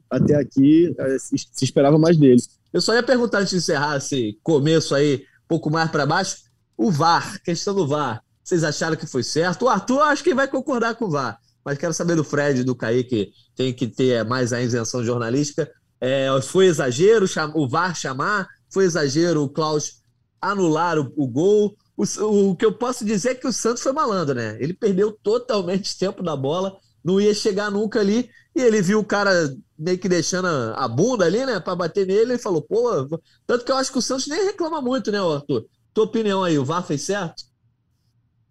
[0.09, 2.41] até aqui é, se esperava mais dele.
[2.71, 6.43] Eu só ia perguntar antes de encerrar esse começo aí, um pouco mais para baixo,
[6.77, 8.23] o VAR, questão do VAR.
[8.43, 9.63] Vocês acharam que foi certo?
[9.65, 12.75] O Arthur acho que vai concordar com o VAR mas quero saber do Fred, do
[12.75, 15.69] Kaique, tem que ter mais a isenção jornalística.
[15.99, 18.47] É, foi exagero o VAR chamar?
[18.69, 20.01] Foi exagero o Klaus
[20.41, 21.75] anular o, o gol?
[21.95, 22.03] O,
[22.49, 24.57] o, que eu posso dizer é que o Santos foi malandro, né?
[24.59, 29.05] Ele perdeu totalmente tempo da bola, não ia chegar nunca ali, e ele viu o
[29.05, 33.19] cara meio que deixando a, a bunda ali, né, para bater nele, e falou, pô,
[33.45, 35.65] tanto que eu acho que o Santos nem reclama muito, né, Arthur?
[35.93, 37.43] Tua opinião aí, o VAR fez certo?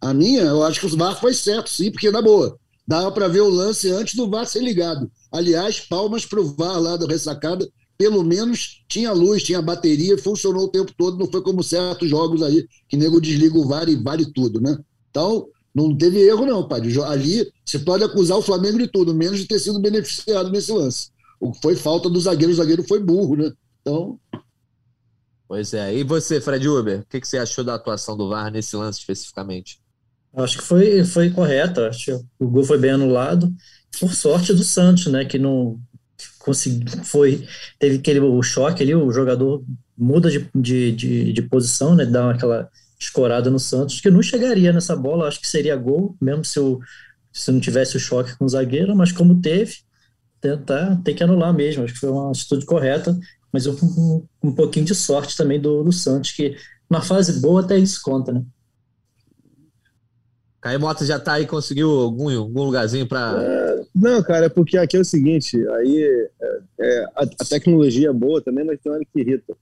[0.01, 2.59] A minha, eu acho que o VAR foi certo, sim, porque na boa.
[2.87, 5.11] Dava para ver o lance antes do VAR ser ligado.
[5.31, 7.69] Aliás, palmas para o VAR lá da ressacada.
[7.97, 11.19] Pelo menos tinha luz, tinha bateria, funcionou o tempo todo.
[11.19, 14.77] Não foi como certos jogos aí, que nego desliga o VAR e vale tudo, né?
[15.11, 16.81] Então, não teve erro, não, pai.
[17.07, 21.11] Ali, você pode acusar o Flamengo de tudo, menos de ter sido beneficiado nesse lance.
[21.41, 23.53] O que foi falta do zagueiro, o zagueiro foi burro, né?
[23.81, 24.19] Então.
[25.49, 25.95] Pois é.
[25.95, 29.82] E você, Fred Uber, o que você achou da atuação do VAR nesse lance especificamente?
[30.35, 33.53] Acho que foi, foi correto, acho que o gol foi bem anulado,
[34.01, 35.79] por sorte do Santos, né, que não
[36.39, 37.47] conseguiu, foi,
[37.79, 39.63] teve aquele choque ali, o jogador
[39.97, 44.73] muda de, de, de, de posição, né, dá aquela escorada no Santos, que não chegaria
[44.73, 46.81] nessa bola, acho que seria gol, mesmo se, o,
[47.33, 49.77] se não tivesse o choque com o zagueiro, mas como teve,
[50.41, 53.19] tentar, tem que anular mesmo, acho que foi uma atitude correta,
[53.53, 56.57] mas um, um, um pouquinho de sorte também do, do Santos, que
[56.89, 58.43] na fase boa até isso conta, né?
[60.63, 63.35] Caio Mota já tá aí, conseguiu algum, algum lugarzinho para.
[63.43, 66.31] É, não, cara, é porque aqui é o seguinte: aí é,
[66.81, 69.57] é, a, a, tecnologia é boa também, mas tem hora que irrita.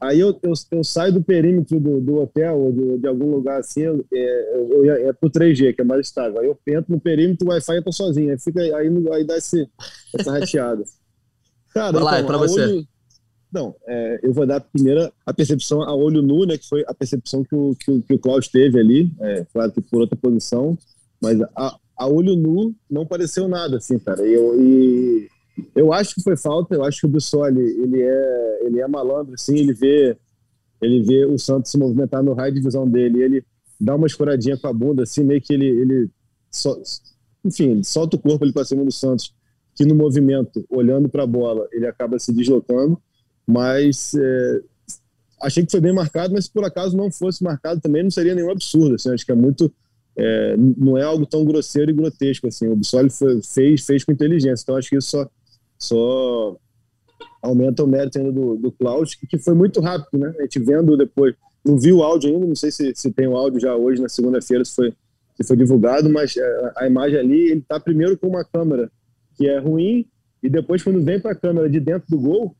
[0.00, 3.58] Aí eu, eu, eu saio do perímetro do, do hotel ou de, de, algum lugar
[3.58, 6.38] assim, é, eu, eu, é pro 3G, que é mais estável.
[6.38, 8.30] Aí eu entro no perímetro, o Wi-Fi entra sozinho.
[8.30, 9.68] Aí, fica, aí, aí dá esse,
[10.16, 10.84] essa rateada.
[11.74, 12.62] Cara, Vai lá, então, é pra você.
[12.62, 12.86] Olho,
[13.54, 16.92] não, é, eu vou dar primeiro a percepção a olho nu, né, que foi a
[16.92, 20.16] percepção que o, que o, que o Klaus teve ali, é, claro que por outra
[20.16, 20.76] posição,
[21.22, 24.22] mas a, a olho nu não pareceu nada, assim, cara.
[24.26, 25.28] Eu, e
[25.74, 29.34] eu acho que foi falta, eu acho que o Bissoli, ele é, ele é malandro,
[29.34, 30.16] assim, ele vê,
[30.82, 33.44] ele vê o Santos se movimentar no raio de visão dele, ele
[33.80, 36.10] dá uma escoradinha com a bunda, assim, meio que ele, ele
[36.50, 36.82] so,
[37.44, 39.32] enfim, ele solta o corpo ali para cima do Santos,
[39.76, 43.00] que no movimento, olhando para a bola, ele acaba se deslocando,
[43.46, 44.60] mas é,
[45.42, 48.34] achei que foi bem marcado, mas se por acaso não fosse marcado também não seria
[48.34, 48.94] nenhum absurdo.
[48.94, 49.72] Assim, acho que é muito.
[50.16, 52.68] É, não é algo tão grosseiro e grotesco assim.
[52.68, 53.08] O Bissoli
[53.52, 54.62] fez, fez com inteligência.
[54.62, 55.28] Então acho que isso só,
[55.78, 56.56] só
[57.42, 60.34] aumenta o mérito ainda do, do Klaus, que, foi muito rápido, né?
[60.38, 61.34] A gente vendo depois.
[61.64, 64.08] Não vi o áudio ainda, não sei se, se tem o áudio já hoje, na
[64.08, 64.92] segunda-feira, se foi,
[65.34, 68.92] se foi divulgado, mas a, é, a imagem ali, ele está primeiro com uma câmera
[69.34, 70.06] que é ruim,
[70.42, 72.54] e depois, quando vem para a câmera de dentro do gol,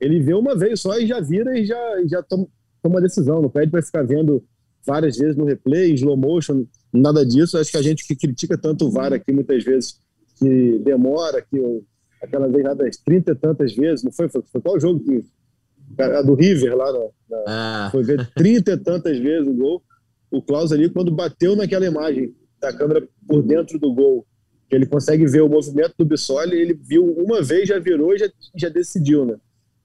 [0.00, 2.46] ele vê uma vez só e já vira e já, já toma,
[2.82, 3.42] toma uma decisão.
[3.42, 4.42] Não pede para ficar vendo
[4.86, 7.58] várias vezes no replay, slow motion, nada disso.
[7.58, 10.00] Acho que a gente que critica tanto o VAR aqui muitas vezes,
[10.38, 11.58] que demora, que
[12.22, 14.28] aquela vez nada, 30 e tantas vezes, não foi?
[14.28, 15.24] Foi, foi qual jogo que.
[15.98, 17.88] A do River lá, na, na ah.
[17.90, 19.82] foi ver 30 e tantas vezes o gol.
[20.30, 24.24] O Klaus ali, quando bateu naquela imagem da câmera por dentro do gol,
[24.68, 28.18] que ele consegue ver o movimento do Bissoli, ele viu uma vez, já virou e
[28.18, 29.36] já, já decidiu, né?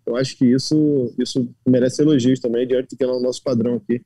[0.06, 3.76] Eu acho que isso, isso merece elogios também, diante do que é o nosso padrão
[3.76, 4.02] aqui.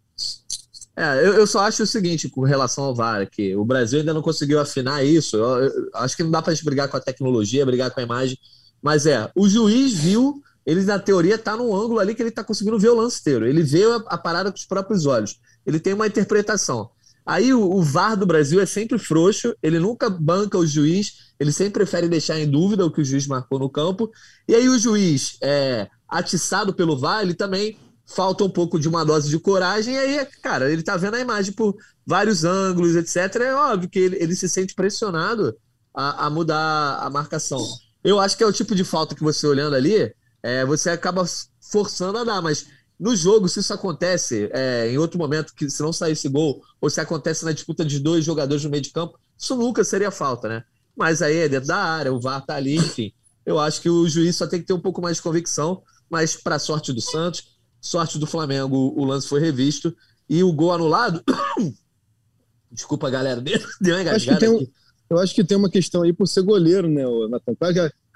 [0.95, 4.13] É, eu, eu, só acho o seguinte com relação ao VAR, que o Brasil ainda
[4.13, 5.37] não conseguiu afinar isso.
[5.37, 8.37] Eu, eu acho que não dá para brigar com a tecnologia, brigar com a imagem,
[8.81, 12.43] mas é, o juiz viu, ele na teoria está num ângulo ali que ele está
[12.43, 13.47] conseguindo ver o lance inteiro.
[13.47, 15.39] Ele vê a, a, parada com os próprios olhos.
[15.65, 16.89] Ele tem uma interpretação.
[17.29, 21.51] Aí o, o VAR do Brasil é sempre frouxo, ele nunca banca o juiz, ele
[21.51, 24.09] sempre prefere deixar em dúvida o que o juiz marcou no campo.
[24.47, 29.05] E aí o juiz, é, atiçado pelo VAR, ele também falta um pouco de uma
[29.05, 29.93] dose de coragem.
[29.93, 33.43] E aí, cara, ele tá vendo a imagem por vários ângulos, etc.
[33.43, 35.55] É óbvio que ele, ele se sente pressionado
[35.93, 37.63] a, a, mudar a marcação.
[38.03, 40.11] Eu acho que é o tipo de falta que você olhando ali,
[40.41, 41.23] é, você acaba
[41.61, 42.65] forçando a dar, mas
[42.99, 46.61] no jogo, se isso acontece é, em outro momento, que se não sair esse gol,
[46.81, 50.11] ou se acontece na disputa de dois jogadores no meio de campo, isso nunca seria
[50.11, 50.63] falta, né?
[50.97, 53.13] Mas aí é dentro da área, o VAR tá ali, enfim.
[53.45, 56.35] Eu acho que o juiz só tem que ter um pouco mais de convicção, mas
[56.35, 59.95] para sorte do Santos, sorte do Flamengo, o lance foi revisto
[60.29, 61.23] e o gol anulado.
[62.69, 63.39] Desculpa, galera,
[63.79, 64.67] deu uma engasgada um,
[65.09, 67.55] Eu acho que tem uma questão aí por ser goleiro, né, Natan?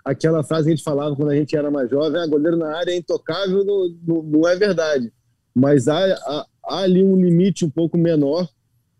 [0.04, 2.76] Aquela frase que a gente falava quando a gente era mais jovem, ah, goleiro na
[2.76, 5.12] área é intocável, não, não, não é verdade.
[5.56, 8.48] Mas há, há, há, ali um limite um pouco menor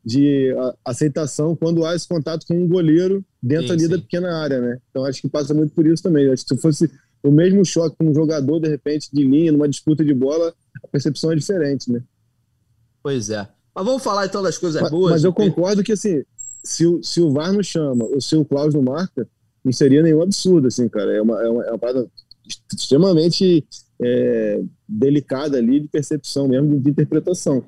[0.06, 3.90] de aceitação quando há esse contato com um goleiro dentro sim, ali sim.
[3.90, 4.78] da pequena área, né?
[4.90, 6.30] Então acho que passa muito por isso também.
[6.30, 6.92] Acho que se fosse
[7.24, 10.88] o mesmo choque com um jogador, de repente, de linha, numa disputa de bola, a
[10.90, 12.02] percepção é diferente, né?
[13.02, 13.48] Pois é.
[13.74, 15.12] Mas vamos falar então das coisas mas, boas.
[15.12, 16.24] Mas eu concordo que, assim,
[16.64, 19.28] se o, se o VAR não chama ou se o Klaus não marca,
[19.64, 21.14] não seria nenhum absurdo, assim, cara.
[21.14, 22.10] É uma, é uma, é uma parada
[22.72, 23.66] extremamente
[24.02, 27.66] é, delicada ali de percepção mesmo, de, interpretação.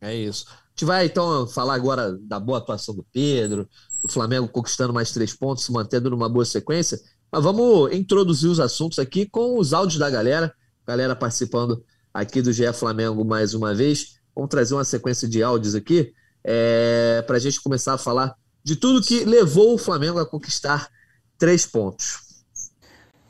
[0.00, 0.46] É isso.
[0.48, 3.68] A gente vai então falar agora da boa atuação do Pedro,
[4.02, 6.98] do Flamengo conquistando mais três pontos, se mantendo numa boa sequência.
[7.30, 10.52] Mas vamos introduzir os assuntos aqui com os áudios da galera,
[10.86, 14.18] galera participando aqui do GE Flamengo mais uma vez.
[14.34, 16.12] Vamos trazer uma sequência de áudios aqui
[16.44, 18.34] é, para a gente começar a falar
[18.68, 20.90] de tudo que levou o Flamengo a conquistar
[21.38, 22.18] três pontos.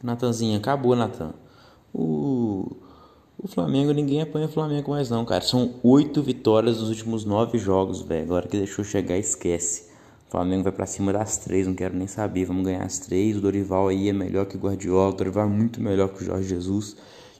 [0.02, 1.32] Natanzinho, acabou, Natan.
[1.94, 2.76] O,
[3.38, 5.44] o Flamengo, ninguém apanha o Flamengo mais não, cara.
[5.44, 8.24] São oito vitórias nos últimos nove jogos, velho.
[8.24, 9.88] Agora que deixou chegar, esquece.
[10.26, 12.44] O Flamengo vai para cima das três, não quero nem saber.
[12.44, 13.36] Vamos ganhar as três.
[13.36, 15.10] O Dorival aí é melhor que o Guardiola.
[15.10, 16.96] O Dorival é muito melhor que o Jorge Jesus.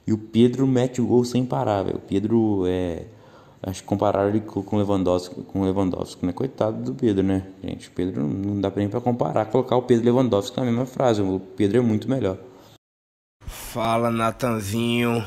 [0.07, 1.97] E o Pedro mete o gol sem parar, velho.
[1.97, 3.07] O Pedro é.
[3.61, 6.31] Acho que ele com Lewandowski, com Lewandowski, né?
[6.31, 7.45] Coitado do Pedro, né?
[7.61, 10.85] Gente, o Pedro não dá pra nem pra comparar, colocar o Pedro Lewandowski na mesma
[10.85, 11.21] frase.
[11.21, 12.37] O Pedro é muito melhor.
[13.45, 15.23] Fala, Natanzinho,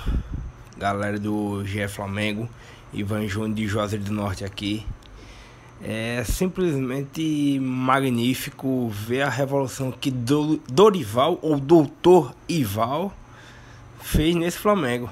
[0.79, 2.49] galera do GE Flamengo,
[2.93, 4.85] Ivan Júnior de Juazeiro do Norte aqui.
[5.85, 13.13] É simplesmente magnífico ver a revolução que Dorival, ou Doutor Ival,
[14.01, 15.11] fez nesse Flamengo.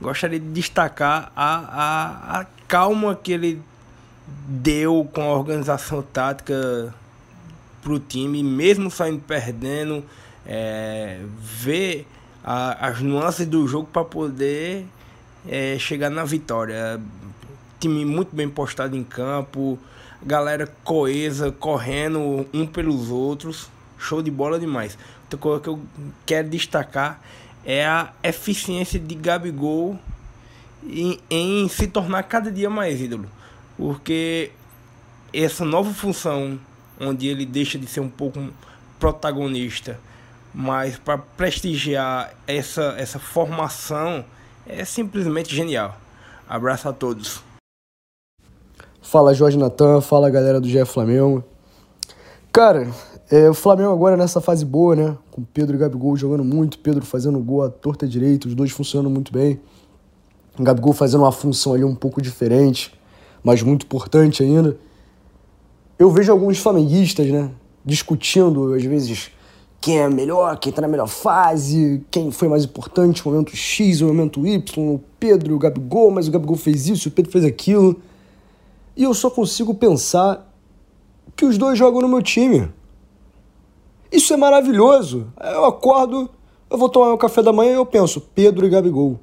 [0.00, 3.60] Gostaria de destacar a, a, a calma que ele
[4.48, 6.94] deu com a organização tática
[7.82, 10.04] para o time, mesmo saindo perdendo,
[10.46, 12.06] é, ver
[12.42, 14.86] a, as nuances do jogo para poder
[15.46, 17.00] é, chegar na vitória.
[17.78, 19.78] Time muito bem postado em campo,
[20.22, 24.98] galera coesa, correndo um pelos outros, show de bola demais.
[25.24, 25.80] Outra coisa que eu
[26.26, 27.20] quero destacar
[27.64, 29.98] é a eficiência de Gabigol
[30.84, 33.26] em, em se tornar cada dia mais ídolo.
[33.76, 34.50] Porque
[35.32, 36.58] essa nova função,
[37.00, 38.48] onde ele deixa de ser um pouco
[38.98, 39.98] protagonista,
[40.52, 44.24] mas para prestigiar essa, essa formação,
[44.66, 45.96] é simplesmente genial.
[46.48, 47.42] Abraço a todos.
[49.00, 51.44] Fala Jorge Natan, fala galera do GE Flamengo.
[52.52, 52.88] Cara,
[53.30, 55.16] é, o Flamengo agora nessa fase boa, né?
[55.30, 59.08] Com Pedro e Gabigol jogando muito, Pedro fazendo gol à torta direita, os dois funcionando
[59.08, 59.60] muito bem.
[60.58, 62.92] O Gabigol fazendo uma função ali um pouco diferente,
[63.44, 64.76] mas muito importante ainda.
[65.96, 67.52] Eu vejo alguns flamenguistas, né?
[67.84, 69.30] Discutindo, às vezes,
[69.80, 74.00] quem é melhor, quem tá na melhor fase, quem foi mais importante, o momento X,
[74.00, 77.44] o momento Y, o Pedro, o Gabigol, mas o Gabigol fez isso, o Pedro fez
[77.44, 78.02] aquilo.
[78.96, 80.52] E eu só consigo pensar
[81.36, 82.68] que os dois jogam no meu time.
[84.10, 85.32] Isso é maravilhoso.
[85.40, 86.28] Eu acordo,
[86.70, 89.18] eu vou tomar meu café da manhã e eu penso Pedro e Gabigol.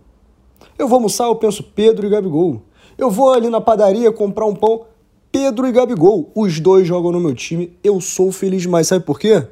[0.78, 2.62] Eu vou almoçar, eu penso Pedro e Gabigol.
[2.98, 4.86] Eu vou ali na padaria comprar um pão,
[5.32, 6.32] Pedro e Gabigol.
[6.34, 7.78] Os dois jogam no meu time.
[7.84, 8.88] Eu sou feliz demais.
[8.88, 9.48] Sabe por quê?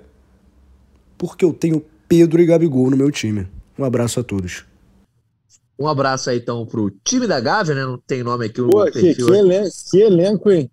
[1.17, 3.48] Porque eu tenho Pedro e Gabigol no meu time.
[3.78, 4.65] Um abraço a todos.
[5.78, 7.86] Um abraço aí então pro time da Gávea, né?
[7.86, 8.62] Não tem nome aqui.
[8.62, 10.71] Pô, que, que, elenco, que elenco, hein?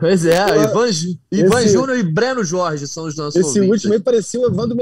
[0.00, 0.90] Pois é, Pô, Ivan,
[1.32, 3.70] Ivan Júnior e Breno Jorge são os nossos Esse ouvintes.
[3.70, 4.76] último aí parecia o Evandro...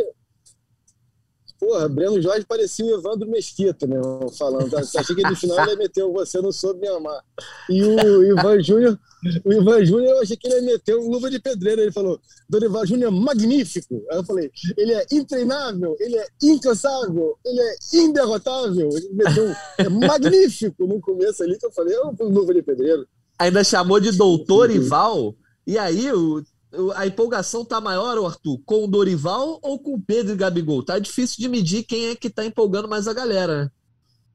[1.58, 3.96] Porra, Breno Jorge parecia o Evandro Mesquita, né?
[4.38, 4.76] Falando.
[4.76, 7.24] Achei que no final ele o Você Não Soube Me Amar.
[7.70, 8.98] E o Ivan Júnior,
[9.42, 10.60] o Ivan Júnior, eu achei que ele
[10.98, 11.80] um luva de pedreiro.
[11.80, 14.04] Ele falou, Dorival Júnior é magnífico.
[14.10, 18.90] Aí eu falei, ele é intreinável, ele é incansável, ele é inderrotável.
[18.92, 22.62] Ele meteu um é magnífico no começo ali, que eu falei, é um luva de
[22.62, 23.08] pedreiro.
[23.38, 25.34] Ainda chamou de doutor Ival.
[25.66, 26.42] E aí, o,
[26.94, 30.82] a empolgação tá maior, Arthur, com o Dorival ou com o Pedro e Gabigol?
[30.82, 33.70] Tá difícil de medir quem é que tá empolgando mais a galera, né?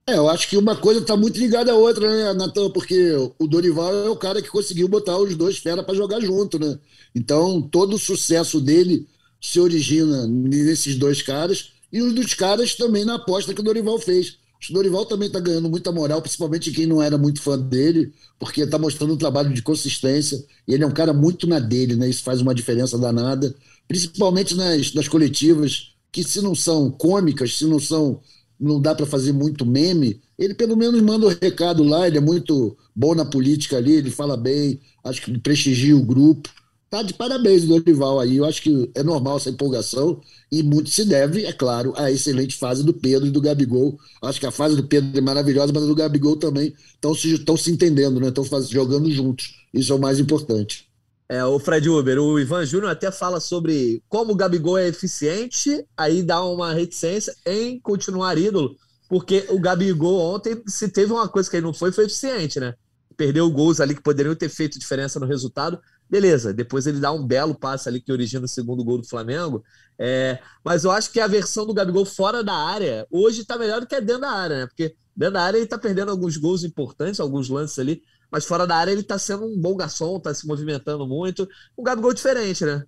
[0.07, 2.71] É, eu acho que uma coisa está muito ligada à outra, né, Natan?
[2.71, 6.57] Porque o Dorival é o cara que conseguiu botar os dois fera para jogar junto,
[6.57, 6.77] né?
[7.13, 9.07] Então, todo o sucesso dele
[9.39, 13.99] se origina nesses dois caras e os dos caras também na aposta que o Dorival
[13.99, 14.37] fez.
[14.69, 18.61] O Dorival também está ganhando muita moral, principalmente quem não era muito fã dele, porque
[18.61, 20.43] está mostrando um trabalho de consistência.
[20.67, 22.07] E ele é um cara muito na dele, né?
[22.07, 23.55] Isso faz uma diferença danada,
[23.87, 28.21] principalmente nas, nas coletivas, que se não são cômicas, se não são.
[28.59, 32.17] não dá para fazer muito meme, ele pelo menos manda o um recado lá, ele
[32.17, 36.49] é muito bom na política ali, ele fala bem, acho que prestigia o grupo.
[36.91, 38.35] Tá de parabéns Dorival aí.
[38.35, 40.19] Eu acho que é normal essa empolgação
[40.51, 43.97] e muito se deve, é claro, à excelente fase do Pedro e do Gabigol.
[44.21, 47.41] Acho que a fase do Pedro é maravilhosa, mas a do Gabigol também estão se,
[47.57, 48.27] se entendendo, né?
[48.27, 49.55] Estão jogando juntos.
[49.73, 50.91] Isso é o mais importante.
[51.29, 55.85] É, o Fred Uber, o Ivan Júnior até fala sobre como o Gabigol é eficiente,
[55.95, 58.75] aí dá uma reticência em continuar ídolo,
[59.07, 62.73] porque o Gabigol ontem, se teve uma coisa que ele não foi, foi eficiente, né?
[63.15, 65.79] Perdeu gols ali que poderiam ter feito diferença no resultado,
[66.11, 69.63] Beleza, depois ele dá um belo passe ali que origina o segundo gol do Flamengo.
[69.97, 73.79] É, mas eu acho que a versão do Gabigol fora da área hoje tá melhor
[73.79, 74.67] do que dentro da área, né?
[74.67, 78.67] Porque dentro da área ele tá perdendo alguns gols importantes, alguns lances ali, mas fora
[78.67, 81.47] da área ele tá sendo um bom garçom, tá se movimentando muito.
[81.77, 82.83] O Gabigol diferente, né?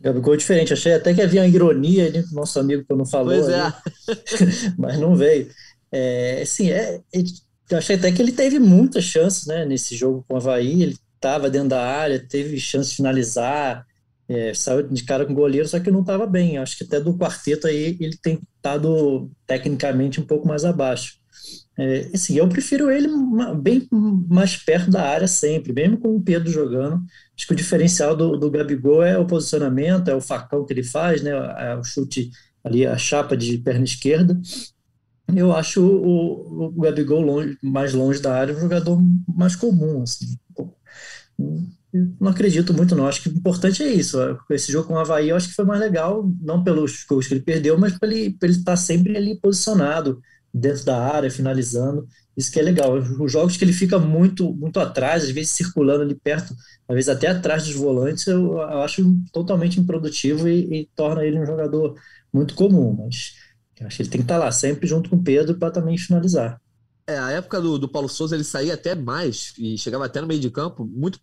[0.00, 0.72] Gabigol diferente.
[0.72, 3.34] Achei até que havia uma ironia ali com o nosso amigo que eu não falou.
[3.34, 3.72] Pois é.
[4.78, 5.50] mas não veio.
[5.90, 10.34] É, assim, é, eu achei até que ele teve muitas chances né, nesse jogo com
[10.34, 10.84] o Havaí.
[10.84, 13.84] Ele estava dentro da área, teve chance de finalizar,
[14.28, 16.58] é, saiu de cara com o goleiro, só que não estava bem.
[16.58, 21.18] Acho que até do quarteto aí ele tem estado tecnicamente um pouco mais abaixo.
[21.78, 23.08] É, assim, eu prefiro ele
[23.60, 23.86] bem
[24.28, 27.04] mais perto da área sempre, mesmo com o Pedro jogando.
[27.36, 30.82] Acho que o diferencial do, do Gabigol é o posicionamento, é o facão que ele
[30.82, 32.30] faz, né, é o chute
[32.64, 34.40] ali, a chapa de perna esquerda.
[35.34, 40.36] Eu acho o, o Gabigol longe, mais longe da área um jogador mais comum, assim,
[42.18, 43.06] não acredito muito, não.
[43.06, 44.18] Acho que o importante é isso.
[44.50, 47.34] Esse jogo com o Havaí eu acho que foi mais legal, não pelos gols que
[47.34, 50.20] ele perdeu, mas para ele, estar tá sempre ali posicionado
[50.52, 52.06] dentro da área, finalizando.
[52.36, 52.94] Isso que é legal.
[52.94, 56.54] Os jogos que ele fica muito muito atrás, às vezes circulando ali perto,
[56.88, 61.38] às vezes até atrás dos volantes, eu, eu acho totalmente improdutivo e, e, torna ele
[61.38, 61.94] um jogador
[62.32, 62.94] muito comum.
[62.98, 63.34] Mas
[63.80, 65.96] acho que ele tem que estar tá lá sempre junto com o Pedro para também
[65.98, 66.60] finalizar.
[67.06, 70.26] É, a época do, do Paulo Souza ele saía até mais e chegava até no
[70.26, 71.20] meio de campo, muito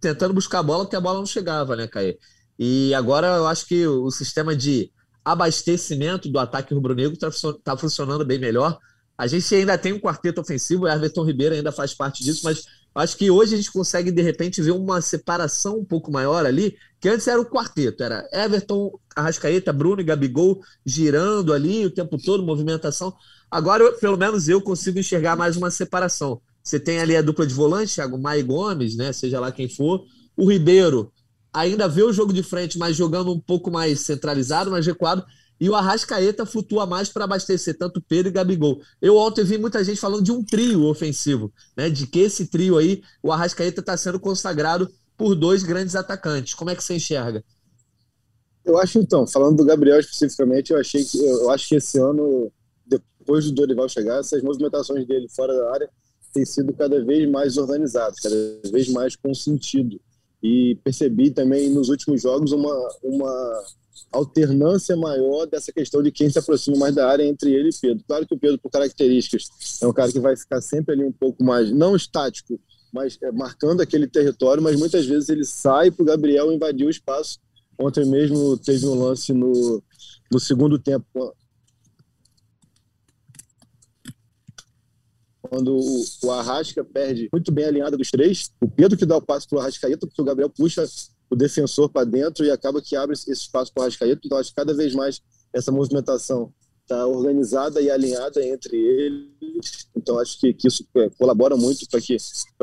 [0.00, 2.18] tentando buscar a bola, porque a bola não chegava, né, Caê?
[2.58, 4.90] E agora eu acho que o sistema de
[5.24, 7.30] abastecimento do ataque rubro-negro está
[7.62, 8.78] tá funcionando bem melhor.
[9.18, 12.64] A gente ainda tem um quarteto ofensivo, o Everton Ribeiro ainda faz parte disso, mas
[12.98, 16.76] acho que hoje a gente consegue, de repente, ver uma separação um pouco maior ali,
[17.00, 22.18] que antes era o quarteto, era Everton, Arrascaeta, Bruno e Gabigol girando ali o tempo
[22.18, 23.14] todo, movimentação.
[23.50, 26.40] Agora, pelo menos eu consigo enxergar mais uma separação.
[26.62, 29.12] Você tem ali a dupla de volante, Thiago Mai Gomes, né?
[29.12, 30.04] Seja lá quem for.
[30.36, 31.10] O Ribeiro
[31.52, 35.24] ainda vê o jogo de frente, mas jogando um pouco mais centralizado, mais recuado.
[35.60, 38.80] E o Arrascaeta flutua mais para abastecer tanto Pedro e Gabigol.
[39.02, 41.90] Eu ontem vi muita gente falando de um trio ofensivo, né?
[41.90, 46.54] De que esse trio aí, o Arrascaeta está sendo consagrado por dois grandes atacantes.
[46.54, 47.44] Como é que você enxerga?
[48.64, 52.52] Eu acho então, falando do Gabriel especificamente, eu achei que eu acho que esse ano,
[52.86, 55.90] depois do Dorival chegar, essas movimentações dele fora da área
[56.32, 58.36] têm sido cada vez mais organizadas, cada
[58.70, 60.00] vez mais com sentido.
[60.42, 63.64] E percebi também nos últimos jogos uma, uma
[64.12, 68.04] alternância maior dessa questão de quem se aproxima mais da área entre ele e Pedro.
[68.06, 69.48] Claro que o Pedro, por características,
[69.82, 72.58] é um cara que vai ficar sempre ali um pouco mais, não estático,
[72.92, 76.90] mas é, marcando aquele território, mas muitas vezes ele sai para o Gabriel invadir o
[76.90, 77.38] espaço.
[77.78, 79.82] Ontem mesmo teve um lance no,
[80.32, 81.06] no segundo tempo,
[85.48, 89.16] quando o, o Arrasca perde muito bem a alinhada dos três, o Pedro que dá
[89.16, 90.84] o passo para o Arrascaeta, porque o Gabriel puxa
[91.30, 94.20] o defensor para dentro e acaba que abre esse espaço para o Arrascaeta.
[94.24, 95.20] Então, acho que cada vez mais
[95.52, 99.88] essa movimentação está organizada e alinhada entre eles.
[99.94, 102.16] Então, acho que, que isso é, colabora muito para que,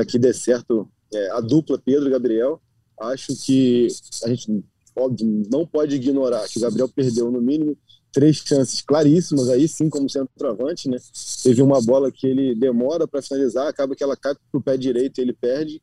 [0.08, 2.60] que dê certo é, a dupla Pedro e Gabriel.
[3.00, 3.88] Acho que
[4.24, 4.64] a gente,
[4.96, 7.78] óbvio, não pode ignorar que o Gabriel perdeu, no mínimo,
[8.12, 10.98] três chances claríssimas aí, sim, como centroavante, né?
[11.44, 15.20] Teve uma bola que ele demora para finalizar, acaba que ela cai pro pé direito
[15.20, 15.82] e ele perde,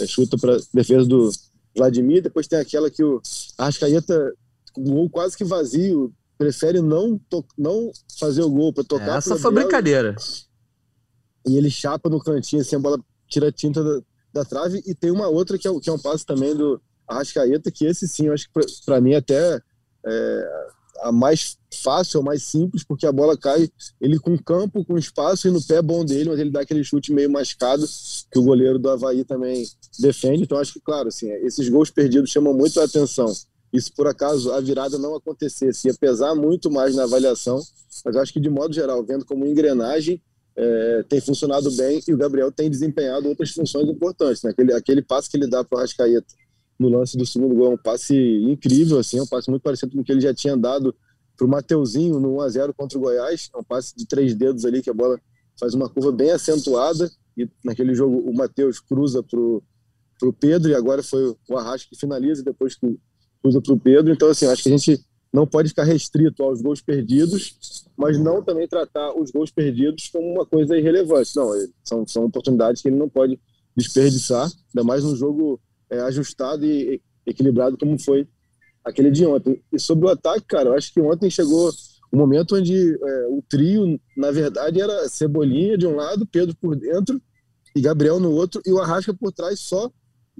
[0.00, 1.28] é, chuta para defesa do
[1.76, 2.22] Vladimir.
[2.22, 3.20] Depois tem aquela que o
[3.58, 4.34] Arrascaeta,
[4.76, 7.20] o gol quase que vazio, prefere não,
[7.56, 9.14] não fazer o gol para tocar.
[9.14, 10.16] É, essa foi brincadeira.
[11.46, 14.00] E ele chapa no cantinho, assim, a bola tira a tinta da,
[14.32, 14.82] da trave.
[14.86, 18.08] E tem uma outra que é, que é um passo também do Arrascaeta, que esse
[18.08, 19.60] sim, eu acho que para mim até
[20.04, 23.68] é, a mais fácil, a mais simples, porque a bola cai
[24.00, 27.12] ele com campo, com espaço e no pé bom dele, mas ele dá aquele chute
[27.12, 27.84] meio mascado
[28.30, 29.66] que o goleiro do Havaí também
[29.98, 30.42] defende.
[30.42, 33.32] Então acho que, claro, assim, esses gols perdidos chamam muito a atenção.
[33.72, 37.60] E se por acaso a virada não acontecesse, ia pesar muito mais na avaliação,
[38.04, 40.20] mas acho que de modo geral, vendo como engrenagem,
[40.54, 44.42] é, tem funcionado bem e o Gabriel tem desempenhado outras funções importantes.
[44.42, 44.50] Né?
[44.50, 46.41] Aquele, aquele passe que ele dá para o Rascaeta
[46.82, 47.72] no lance do segundo gol.
[47.72, 50.34] É um passe incrível, assim, é um passe muito parecido com o que ele já
[50.34, 50.94] tinha dado
[51.36, 53.48] para o Mateuzinho no 1x0 contra o Goiás.
[53.54, 55.18] É um passe de três dedos ali, que a bola
[55.58, 57.10] faz uma curva bem acentuada.
[57.36, 61.98] E naquele jogo o Matheus cruza para o Pedro, e agora foi o Arrasca que
[61.98, 62.98] finaliza, depois que
[63.40, 64.12] cruza para o Pedro.
[64.12, 68.42] Então, assim, acho que a gente não pode ficar restrito aos gols perdidos, mas não
[68.42, 71.34] também tratar os gols perdidos como uma coisa irrelevante.
[71.34, 71.50] Não,
[71.82, 73.40] são, são oportunidades que ele não pode
[73.74, 75.58] desperdiçar, ainda mais num jogo
[75.92, 78.26] é, ajustado e equilibrado como foi
[78.84, 79.62] aquele de ontem.
[79.70, 81.70] E sobre o ataque, cara, eu acho que ontem chegou
[82.12, 86.74] um momento onde é, o trio, na verdade, era Cebolinha de um lado, Pedro por
[86.74, 87.20] dentro
[87.74, 89.90] e Gabriel no outro, e o Arrasca por trás só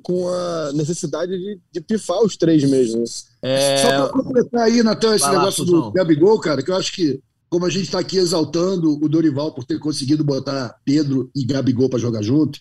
[0.03, 3.01] com a necessidade de, de pifar os três mesmo.
[3.01, 3.05] Né?
[3.43, 3.79] É...
[3.79, 6.93] Só para completar aí, Natan, esse Vai negócio lá, do Gabigol, cara, que eu acho
[6.93, 11.45] que, como a gente está aqui exaltando o Dorival por ter conseguido botar Pedro e
[11.45, 12.59] Gabigol para jogar junto,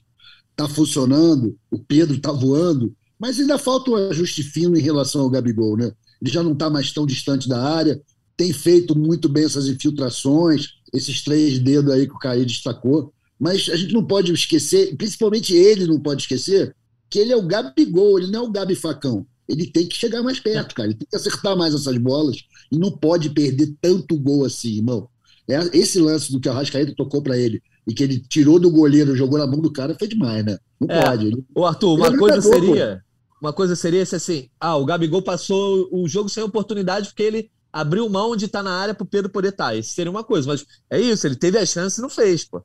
[0.52, 5.30] está funcionando, o Pedro está voando, mas ainda falta um ajuste fino em relação ao
[5.30, 5.92] Gabigol, né?
[6.22, 8.02] Ele já não está mais tão distante da área,
[8.38, 13.70] tem feito muito bem essas infiltrações, esses três dedos aí que o Caí destacou, mas
[13.70, 16.76] a gente não pode esquecer, principalmente ele não pode esquecer,
[17.10, 19.26] que ele é o Gabigol, ele não é o Gabi Facão.
[19.48, 20.88] Ele tem que chegar mais perto, cara.
[20.88, 22.38] Ele tem que acertar mais essas bolas
[22.72, 25.10] e não pode perder tanto gol assim, irmão.
[25.48, 28.70] É, esse lance do que o Arrascaeta tocou para ele e que ele tirou do
[28.70, 30.58] goleiro, jogou na mão do cara, foi demais, né?
[30.80, 31.04] Não é.
[31.04, 31.28] pode.
[31.28, 31.46] Ele...
[31.56, 33.04] Ô, Arthur, uma coisa seria.
[33.42, 37.52] Uma coisa seria se assim, ah, o Gabigol passou o jogo sem oportunidade porque ele
[37.74, 39.70] abriu mão de estar tá na área pro Pedro poder estar.
[39.70, 39.76] Tá.
[39.76, 42.64] Isso seria uma coisa, mas é isso, ele teve a chance e não fez, pô.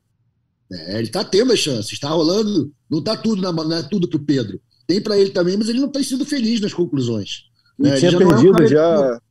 [0.71, 4.07] É, ele tá tendo a chance, está rolando, não tá tudo na não é tudo
[4.07, 4.59] pro Pedro.
[4.85, 7.45] Tem para ele também, mas ele não tem sido feliz nas conclusões.
[7.79, 7.97] Né?
[7.97, 9.21] Tinha já perdido não é já.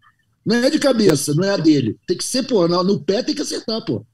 [0.44, 1.96] Não é de cabeça, não é a dele.
[2.06, 4.04] Tem que ser, pô, no, no pé tem que acertar, pô.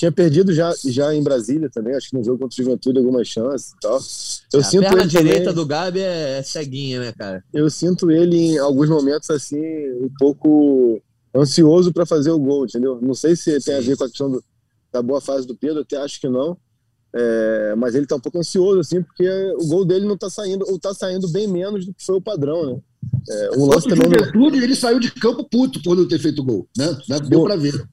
[0.00, 3.28] Tinha perdido já, já em Brasília também, acho que no jogo contra o Juventude algumas
[3.28, 3.98] chances e tal.
[4.50, 7.44] Eu a sinto perna ele direita também, do Gabi é, é ceguinha, né, cara?
[7.52, 11.02] Eu sinto ele em alguns momentos assim, um pouco
[11.36, 12.98] ansioso para fazer o gol, entendeu?
[13.02, 13.66] Não sei se Sim.
[13.66, 14.42] tem a ver com a questão do,
[14.90, 16.56] da boa fase do Pedro, até acho que não.
[17.14, 19.28] É, mas ele tá um pouco ansioso, assim, porque
[19.58, 22.22] o gol dele não tá saindo, ou tá saindo bem menos do que foi o
[22.22, 22.80] padrão, né?
[23.28, 24.08] É, um lance também.
[24.08, 26.96] Juventude, ele saiu de campo puto por não ter feito gol, né?
[27.28, 27.86] Deu para ver.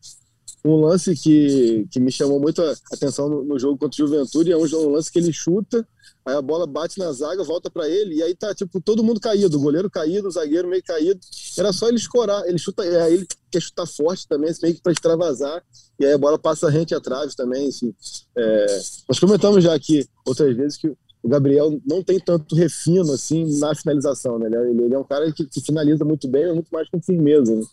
[0.68, 4.52] Um lance que, que me chamou muito a atenção no, no jogo contra o Juventude
[4.52, 5.88] é um, um lance que ele chuta
[6.28, 9.18] Aí a bola bate na zaga, volta para ele, e aí tá, tipo, todo mundo
[9.18, 11.18] caído, o goleiro caído, o zagueiro meio caído.
[11.58, 14.92] Era só ele escorar, ele chuta, aí ele quer chutar forte também, meio que para
[14.92, 15.64] extravasar,
[15.98, 17.96] e aí a bola passa rente atrás também, assim.
[18.36, 18.66] É,
[19.08, 23.76] nós comentamos já aqui outras vezes que o Gabriel não tem tanto refino assim na
[23.76, 24.48] finalização, né?
[24.48, 27.56] Ele, ele é um cara que, que, finaliza muito bem, mas muito mais com firmeza.
[27.56, 27.64] Né?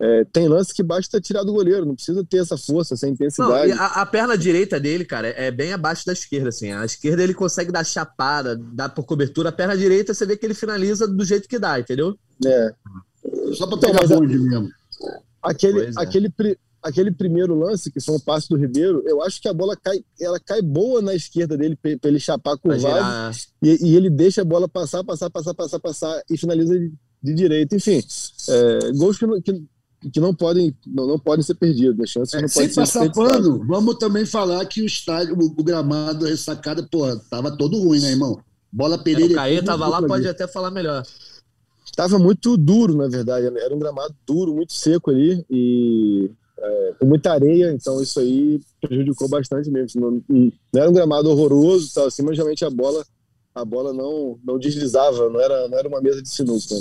[0.00, 3.72] É, tem lance que basta tirar do goleiro, não precisa ter essa força, essa intensidade.
[3.72, 6.72] Não, a, a, perna direita dele, cara, é bem abaixo da esquerda, assim.
[6.72, 9.50] A esquerda ele consegue dar chapada, dar por cobertura.
[9.50, 12.16] A perna direita você vê que ele finaliza do jeito que dá, entendeu?
[12.44, 12.74] É.
[13.54, 14.68] Só pra pegar então, bonde mesmo.
[15.42, 15.90] Aquele, é.
[15.96, 16.32] aquele,
[16.86, 20.04] aquele primeiro lance, que foi um passe do Ribeiro, eu acho que a bola cai,
[20.20, 23.36] ela cai boa na esquerda dele para ele chapar curvado.
[23.60, 27.34] E, e ele deixa a bola passar, passar, passar, passar, passar e finaliza de, de
[27.34, 27.74] direito.
[27.74, 28.00] Enfim,
[28.48, 29.64] é, gols que, que,
[30.12, 32.00] que, não podem não, não podem ser perdidos.
[32.00, 35.64] As chances é, não sem passar pano, vamos também falar que o estádio, o, o
[35.64, 38.40] gramado ressacada, pô, tava todo ruim, né, irmão?
[38.72, 39.32] Bola Pereira.
[39.32, 41.02] O Caê tava lá, pode até falar melhor.
[41.96, 43.46] Tava muito duro, na verdade.
[43.46, 45.44] Era um gramado duro, muito seco ali.
[45.50, 50.00] E é, com muita areia, então isso aí prejudicou bastante mesmo.
[50.00, 53.04] Não, não era um gramado horroroso, tal, assim, mas realmente a bola
[53.56, 56.74] a bola não, não deslizava, não era, não era uma mesa de sinuca.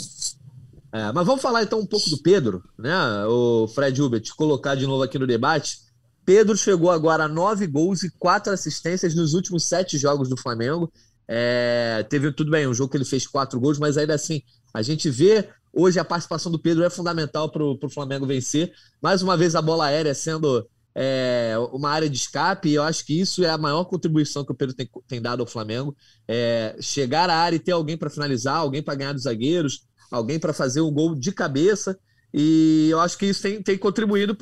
[0.91, 3.26] É, mas vamos falar então um pouco do Pedro, né?
[3.28, 5.80] O Fred Hubert, colocar de novo aqui no debate.
[6.26, 10.91] Pedro chegou agora a nove gols e quatro assistências nos últimos sete jogos do Flamengo.
[11.28, 14.41] É, teve tudo bem, um jogo que ele fez quatro gols, mas ainda assim
[14.73, 15.47] a gente vê
[15.78, 18.71] Hoje a participação do Pedro é fundamental para o Flamengo vencer.
[19.01, 20.65] Mais uma vez a bola aérea sendo
[20.95, 24.53] é, uma área de escape, e eu acho que isso é a maior contribuição que
[24.53, 25.93] o Pedro tem, tem dado ao Flamengo.
[26.26, 30.39] É, chegar à área e ter alguém para finalizar, alguém para ganhar dos zagueiros, alguém
[30.39, 31.99] para fazer um gol de cabeça.
[32.34, 34.34] E eu acho que isso tem, tem contribuído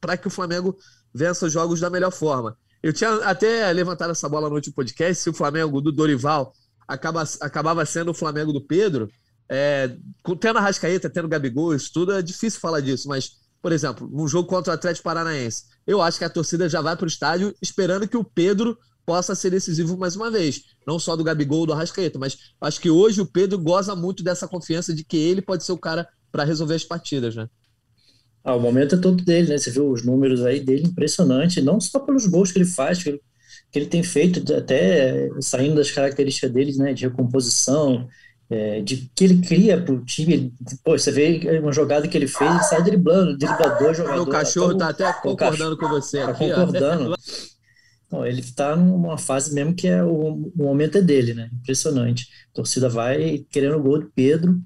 [0.00, 0.74] para que o Flamengo
[1.14, 2.56] vença os jogos da melhor forma.
[2.82, 6.54] Eu tinha até levantado essa bola no último podcast, se o Flamengo do Dorival
[6.88, 9.10] acaba, acabava sendo o Flamengo do Pedro,
[9.54, 9.94] é,
[10.40, 14.26] tendo a Rascaeta, tendo Gabigol, isso tudo, é difícil falar disso, mas, por exemplo, um
[14.26, 17.54] jogo contra o Atlético Paranaense, eu acho que a torcida já vai para o estádio
[17.60, 20.62] esperando que o Pedro possa ser decisivo mais uma vez.
[20.86, 24.22] Não só do Gabigol ou do Arrascaeta, mas acho que hoje o Pedro goza muito
[24.22, 27.46] dessa confiança de que ele pode ser o cara para resolver as partidas, né?
[28.42, 29.58] Ah, o momento é todo dele, né?
[29.58, 33.10] Você viu os números aí dele, impressionante, não só pelos gols que ele faz, que
[33.10, 33.20] ele,
[33.70, 36.94] que ele tem feito, até saindo das características dele, né?
[36.94, 38.08] De recomposição,
[38.52, 40.52] é, de que ele cria para o time.
[40.84, 44.28] Pô, você vê uma jogada que ele fez, ele sai driblando, dribla dois jogadores.
[44.28, 46.20] O cachorro está até concordando com você.
[46.20, 47.14] Tá aqui, concordando.
[48.26, 51.48] Ele está numa fase mesmo que é o, o, momento é dele, né?
[51.54, 52.28] Impressionante.
[52.50, 54.60] A torcida vai querendo o gol de Pedro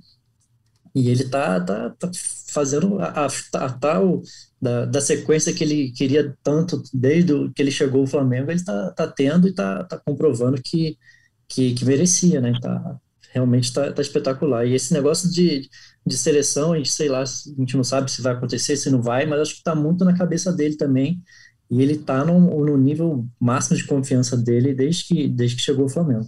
[0.92, 2.10] e ele tá, tá, tá
[2.48, 4.20] fazendo a, a, tal
[4.60, 8.90] da, da, sequência que ele queria tanto desde que ele chegou ao Flamengo, ele tá,
[8.90, 10.98] tá tendo e tá, tá comprovando que,
[11.46, 12.52] que, que merecia, né?
[12.60, 12.98] Tá,
[13.36, 14.66] realmente está tá espetacular.
[14.66, 15.68] E esse negócio de,
[16.06, 17.26] de seleção, a gente, sei lá, a
[17.58, 20.16] gente não sabe se vai acontecer, se não vai, mas acho que está muito na
[20.16, 21.22] cabeça dele também.
[21.70, 25.84] E ele está no, no nível máximo de confiança dele desde que, desde que chegou
[25.84, 26.26] ao Flamengo.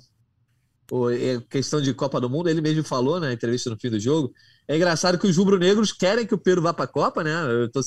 [0.86, 1.06] Pô,
[1.50, 4.32] questão de Copa do Mundo, ele mesmo falou na entrevista no fim do jogo.
[4.66, 7.32] É engraçado que os rubro-negros querem que o Pedro vá para a Copa, né?
[7.62, 7.80] Eu tô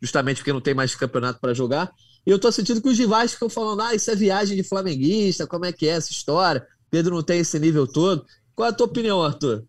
[0.00, 1.90] justamente porque não tem mais campeonato para jogar.
[2.26, 5.46] E eu tô sentindo que os rivais ficam falando: ah, isso é viagem de flamenguista,
[5.46, 6.66] como é que é essa história?
[6.90, 8.24] Pedro não tem esse nível todo.
[8.58, 9.64] Qual é a tua opinião, Arthur?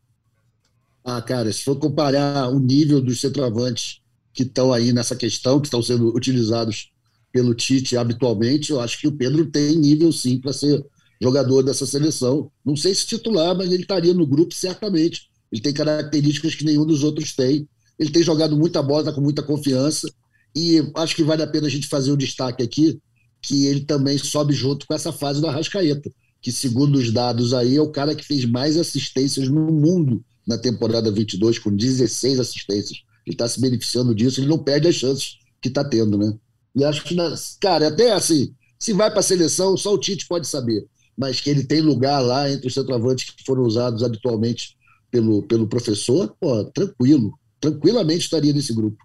[1.06, 4.02] Ah, cara, se for comparar o nível dos centroavantes
[4.34, 6.90] que estão aí nessa questão, que estão sendo utilizados
[7.32, 10.84] pelo Tite habitualmente, eu acho que o Pedro tem nível sim para ser
[11.22, 12.52] jogador dessa seleção.
[12.66, 15.30] Não sei se titular, mas ele estaria no grupo certamente.
[15.52, 17.70] Ele tem características que nenhum dos outros tem.
[18.00, 20.12] Ele tem jogado muita bola, está com muita confiança.
[20.56, 23.00] E acho que vale a pena a gente fazer um destaque aqui
[23.40, 26.10] que ele também sobe junto com essa fase do Arrascaeta
[26.42, 30.58] que, segundo os dados aí, é o cara que fez mais assistências no mundo na
[30.58, 33.00] temporada 22, com 16 assistências.
[33.26, 36.34] Ele está se beneficiando disso, ele não perde as chances que está tendo, né?
[36.76, 37.16] E acho que,
[37.60, 40.88] cara, até assim, se vai para a seleção, só o Tite pode saber,
[41.18, 44.78] mas que ele tem lugar lá entre os centroavantes que foram usados habitualmente
[45.12, 48.98] pelo, pelo professor, pô, tranquilo, tranquilamente estaria nesse grupo.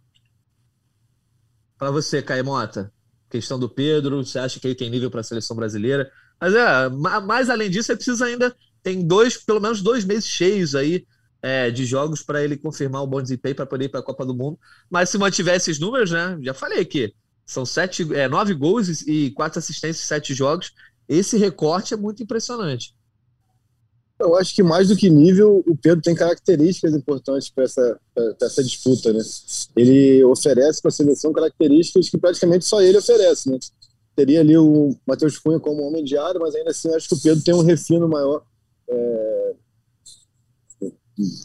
[1.76, 2.92] Para você, Caimota,
[3.28, 6.10] questão do Pedro, você acha que ele tem nível para a seleção brasileira?
[6.44, 6.90] Mas é,
[7.22, 8.54] mais além disso, ele precisa ainda.
[8.82, 11.06] Tem dois, pelo menos dois meses cheios aí
[11.40, 14.26] é, de jogos para ele confirmar o bom desempenho para poder ir para a Copa
[14.26, 14.58] do Mundo.
[14.90, 16.36] Mas se mantiver esses números, né?
[16.42, 17.14] Já falei aqui.
[17.46, 20.74] São sete, é, nove gols e quatro assistências em sete jogos.
[21.08, 22.94] Esse recorte é muito impressionante.
[24.20, 28.00] Eu acho que mais do que nível, o Pedro tem características importantes para essa,
[28.40, 29.20] essa disputa, né?
[29.74, 33.58] Ele oferece para a seleção características que praticamente só ele oferece, né?
[34.16, 37.20] Teria ali o Matheus Cunha como homem de área, mas ainda assim acho que o
[37.20, 38.44] Pedro tem um refino maior
[38.88, 39.54] é,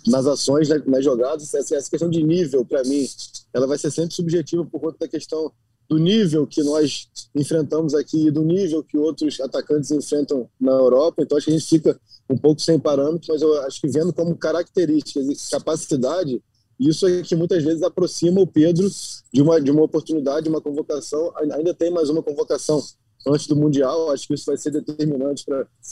[0.08, 1.54] nas ações, nas jogadas.
[1.54, 3.06] Essa, essa questão de nível, para mim,
[3.54, 5.52] ela vai ser sempre subjetiva por conta da questão
[5.90, 11.24] do nível que nós enfrentamos aqui e do nível que outros atacantes enfrentam na Europa.
[11.24, 12.00] Então, acho que a gente fica
[12.30, 16.42] um pouco sem parâmetros, mas eu acho que vendo como características e capacidade,
[16.80, 18.88] isso é que muitas vezes aproxima o Pedro
[19.34, 21.34] de uma, de uma oportunidade, de uma convocação.
[21.52, 22.82] Ainda tem mais uma convocação
[23.28, 25.46] antes do Mundial, acho que isso vai ser determinante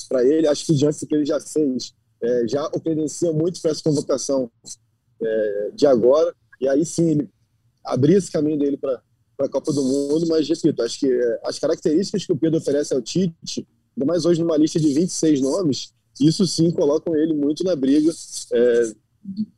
[0.07, 0.47] para ele.
[0.47, 3.83] Acho que diante do que ele já fez, é, já o credencia muito para essa
[3.83, 4.49] convocação
[5.21, 7.29] é, de agora, e aí sim ele
[7.83, 9.01] abrir esse caminho dele para
[9.39, 12.93] a Copa do Mundo, mas repito, acho que é, as características que o Pedro oferece
[12.93, 17.63] ao Tite, ainda mais hoje numa lista de 26 nomes, isso sim colocam ele muito
[17.63, 18.11] na briga
[18.53, 18.91] é,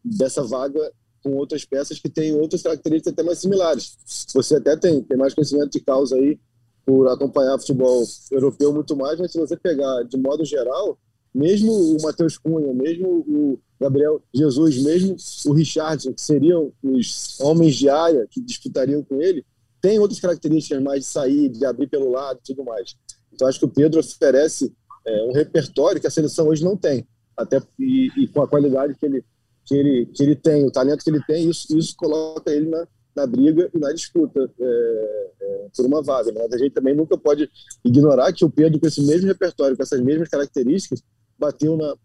[0.03, 0.91] dessa vaga
[1.23, 3.97] com outras peças que têm outras características até mais similares.
[4.33, 6.39] Você até tem, tem mais conhecimento de causa aí
[6.85, 10.97] por acompanhar futebol europeu muito mais, mas se você pegar de modo geral,
[11.33, 15.15] mesmo o Matheus Cunha, mesmo o Gabriel Jesus, mesmo
[15.45, 19.45] o Richardson, que seriam os homens de área que disputariam com ele,
[19.81, 22.95] tem outras características mais de sair, de abrir pelo lado e tudo mais.
[23.31, 24.73] Então acho que o Pedro oferece
[25.05, 27.07] é, um repertório que a seleção hoje não tem.
[27.37, 29.23] Até e, e, com a qualidade que ele,
[29.69, 32.87] que, ele, que ele tem, o talento que ele tem, isso, isso coloca ele na,
[33.15, 36.31] na briga e na disputa é, é, por uma vaga.
[36.33, 37.47] Mas a gente também nunca pode
[37.85, 41.03] ignorar que o Pedro, com esse mesmo repertório, com essas mesmas características,
[41.37, 41.95] bateu na,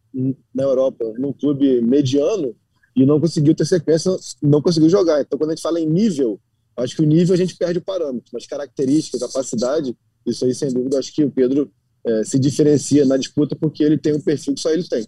[0.54, 2.54] na Europa num clube mediano
[2.94, 5.22] e não conseguiu ter sequência, não conseguiu jogar.
[5.22, 6.38] Então, quando a gente fala em nível,
[6.76, 9.96] acho que o nível a gente perde o parâmetro, mas característica, capacidade,
[10.26, 11.72] isso aí, sem dúvida, acho que o Pedro
[12.06, 15.06] é, se diferencia na disputa porque ele tem um perfil que só ele tem.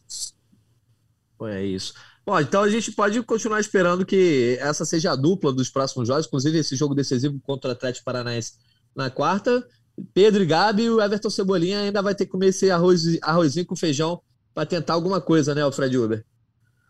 [1.42, 1.92] É isso.
[2.26, 6.26] Bom, então a gente pode continuar esperando que essa seja a dupla dos próximos jogos,
[6.26, 8.54] inclusive esse jogo decisivo contra o Atlético Paranaense
[8.96, 9.64] na quarta.
[10.12, 13.76] Pedro e Gabi o Everton Cebolinha ainda vai ter que comer esse arroz, arrozinho com
[13.76, 14.20] feijão
[14.52, 16.24] para tentar alguma coisa, né, o Fred Uber?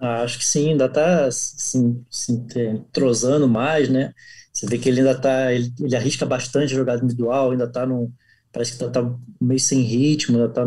[0.01, 1.79] Ah, acho que sim, ainda está se,
[2.11, 4.15] se entrosando mais, né?
[4.53, 7.85] Você vê que ele ainda está, ele, ele arrisca bastante a jogada individual, ainda está
[7.85, 8.11] num,
[8.51, 10.65] parece que está tá meio sem ritmo, está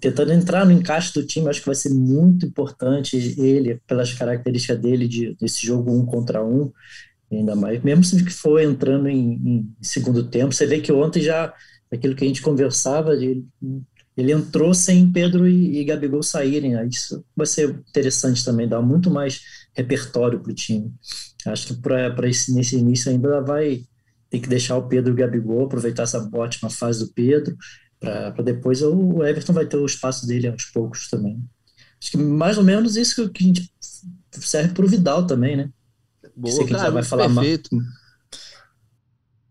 [0.00, 1.48] tentando entrar no encaixe do time.
[1.48, 6.44] Acho que vai ser muito importante ele, pelas características dele de, desse jogo um contra
[6.44, 6.72] um,
[7.30, 7.82] ainda mais.
[7.82, 11.52] Mesmo se que for entrando em, em, segundo tempo, você vê que ontem já,
[11.92, 13.44] aquilo que a gente conversava, ele,
[14.16, 16.72] ele entrou sem Pedro e, e Gabigol saírem.
[16.72, 16.86] Né?
[16.86, 19.40] Isso vai ser interessante também, dar muito mais
[19.74, 20.92] repertório para o time.
[21.46, 23.84] Acho que para esse nesse início ainda vai
[24.30, 27.56] tem que deixar o Pedro e o Gabigol aproveitar essa ótima fase do Pedro,
[28.00, 31.42] para depois o Everton vai ter o espaço dele aos poucos também.
[32.00, 33.72] Acho que mais ou menos isso que a gente
[34.30, 35.70] serve para o Vidal também, né?
[36.36, 37.74] Boa, que cara, vai falar perfeito.
[37.74, 37.88] Mais.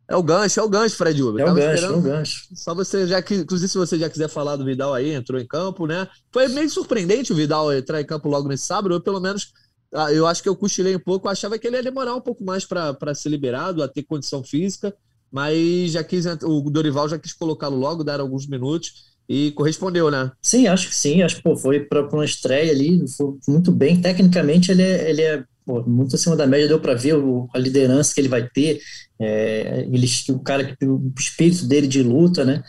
[0.10, 1.46] É o gancho, é o gancho, Fred Uber.
[1.46, 2.48] É o gancho, é o gancho.
[2.56, 5.46] Só você já que, inclusive, se você já quiser falar do Vidal aí, entrou em
[5.46, 6.08] campo, né?
[6.32, 9.52] Foi meio surpreendente o Vidal entrar em campo logo nesse sábado, eu pelo menos
[9.94, 12.22] ah, eu acho que eu cochilei um pouco, eu achava que ele ia demorar um
[12.22, 14.96] pouco mais para ser liberado, a ter condição física,
[15.32, 20.32] mas já quis, o Dorival já quis colocá-lo logo, dar alguns minutos e correspondeu, né?
[20.42, 24.00] Sim, acho que sim, acho que pô, foi para uma estreia ali, foi muito bem.
[24.02, 27.60] Tecnicamente, ele é, ele é pô, muito acima da média, deu para ver o, a
[27.60, 28.80] liderança que ele vai ter,
[29.20, 32.64] é, ele, o cara que o espírito dele de luta, né?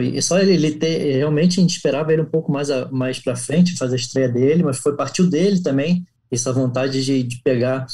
[0.00, 3.34] E só ele, ele ter, realmente a gente esperava ele um pouco mais, mais para
[3.34, 7.86] frente, fazer a estreia dele, mas foi partiu dele também essa vontade de, de pegar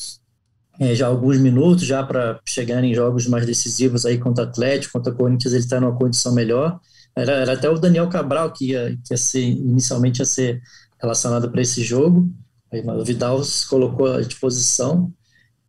[0.81, 4.95] é, já alguns minutos já para chegar em jogos mais decisivos aí contra o Atlético,
[4.95, 6.81] contra o Corinthians, ele está numa condição melhor.
[7.16, 10.61] Era, era, até o Daniel Cabral que ia, que ia ser, inicialmente ia ser
[11.01, 12.29] relacionado para esse jogo,
[12.72, 15.12] aí, o Vidal se colocou à disposição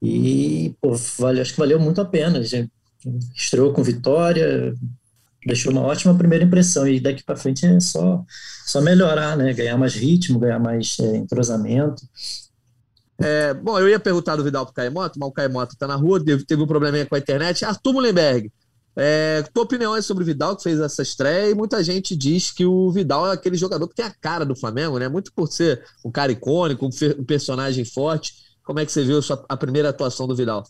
[0.01, 2.43] e pô, vale, acho que valeu muito a pena.
[2.43, 2.65] Já
[3.35, 4.73] estreou com vitória,
[5.45, 8.23] deixou uma ótima primeira impressão e daqui para frente é só,
[8.65, 9.53] só melhorar, né?
[9.53, 12.01] ganhar mais ritmo, ganhar mais é, entrosamento.
[13.17, 16.23] É, bom, eu ia perguntar do Vidal pro Caemoto, mas o Caemoto tá na rua,
[16.23, 17.63] teve um probleminha com a internet.
[17.63, 18.51] Arthur Mullenberg,
[18.97, 22.51] é, tua opinião é sobre o Vidal que fez essa estreia e muita gente diz
[22.51, 25.09] que o Vidal é aquele jogador que tem a cara do Flamengo, né?
[25.09, 28.33] Muito por ser um cara icônico, um, personagem forte.
[28.63, 30.63] Como é que você viu a, sua, a primeira atuação do Vidal?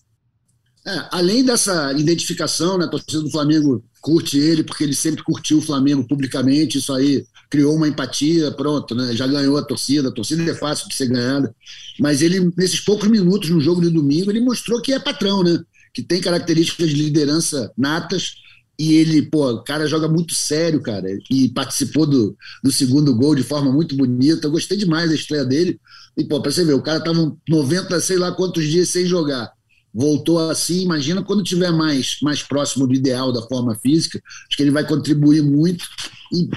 [0.87, 5.59] É, além dessa identificação, né, a torcida do Flamengo curte ele porque ele sempre curtiu
[5.59, 7.25] o Flamengo publicamente, isso aí
[7.55, 11.07] criou uma empatia, pronto, né, já ganhou a torcida, a torcida é fácil de ser
[11.07, 11.55] ganhada,
[11.97, 15.57] mas ele, nesses poucos minutos no jogo de domingo, ele mostrou que é patrão, né,
[15.93, 18.33] que tem características de liderança natas,
[18.77, 23.33] e ele, pô, o cara joga muito sério, cara, e participou do, do segundo gol
[23.33, 24.47] de forma muito bonita.
[24.47, 25.79] Eu gostei demais da estreia dele.
[26.17, 29.49] E, pô, pra você ver, o cara tava 90, sei lá quantos dias sem jogar.
[29.93, 34.61] Voltou assim, imagina quando tiver mais, mais próximo do ideal da forma física, acho que
[34.61, 35.85] ele vai contribuir muito.
[36.33, 36.49] E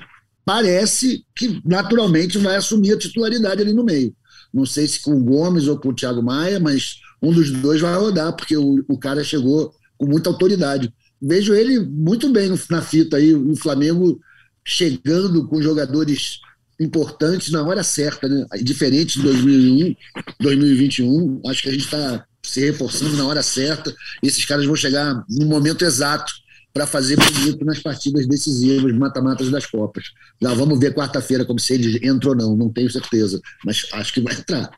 [0.48, 4.14] parece que naturalmente vai assumir a titularidade ali no meio.
[4.52, 7.82] Não sei se com o Gomes ou com o Thiago Maia, mas um dos dois
[7.82, 12.82] vai rodar, porque o, o cara chegou com muita autoridade vejo ele muito bem na
[12.82, 14.20] fita aí, o Flamengo
[14.64, 16.38] chegando com jogadores
[16.80, 18.46] importantes na hora certa, né?
[18.62, 19.96] Diferente de 2001,
[20.40, 23.92] 2021, acho que a gente está se reforçando na hora certa.
[24.22, 26.32] Esses caras vão chegar no momento exato
[26.72, 30.12] para fazer bonito nas partidas decisivas, mata-matas das Copas.
[30.40, 34.12] Já vamos ver quarta-feira como se ele entrou ou não, não tenho certeza, mas acho
[34.12, 34.70] que vai entrar.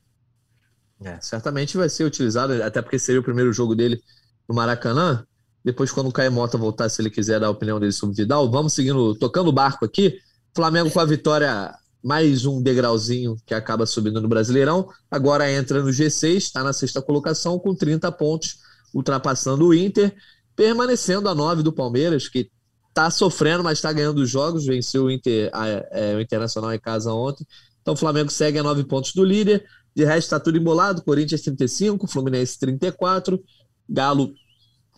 [1.03, 4.01] É, certamente vai ser utilizado, até porque seria o primeiro jogo dele
[4.49, 5.25] no Maracanã.
[5.65, 8.17] Depois, quando o Caio Mota voltar, se ele quiser dar a opinião dele sobre o
[8.17, 10.19] Vidal, vamos seguindo, tocando o barco aqui.
[10.55, 14.89] Flamengo com a vitória, mais um degrauzinho que acaba subindo no Brasileirão.
[15.11, 18.59] Agora entra no G6, está na sexta colocação com 30 pontos,
[18.93, 20.15] ultrapassando o Inter,
[20.57, 22.51] permanecendo a 9 do Palmeiras, que
[22.89, 24.67] está sofrendo, mas está ganhando os jogos.
[24.67, 27.47] Venceu o, Inter, a, é, o Internacional em casa ontem.
[27.83, 29.65] Então o Flamengo segue a 9 pontos do líder.
[29.95, 31.03] De resto, está tudo embolado.
[31.03, 33.43] Corinthians 35, Fluminense 34,
[33.89, 34.33] Galo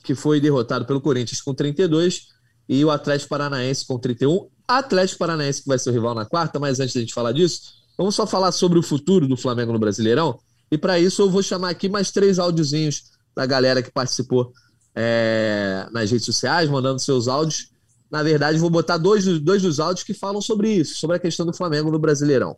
[0.03, 2.29] que foi derrotado pelo Corinthians com 32
[2.69, 4.49] e o Atlético Paranaense com 31.
[4.67, 7.61] Atlético Paranaense que vai ser o rival na quarta, mas antes da gente falar disso,
[7.97, 10.39] vamos só falar sobre o futuro do Flamengo no Brasileirão.
[10.71, 14.53] E para isso eu vou chamar aqui mais três áudiozinhos da galera que participou
[14.95, 17.71] é, nas redes sociais, mandando seus áudios.
[18.11, 21.47] Na verdade, vou botar dois, dois dos áudios que falam sobre isso, sobre a questão
[21.47, 22.57] do Flamengo no Brasileirão.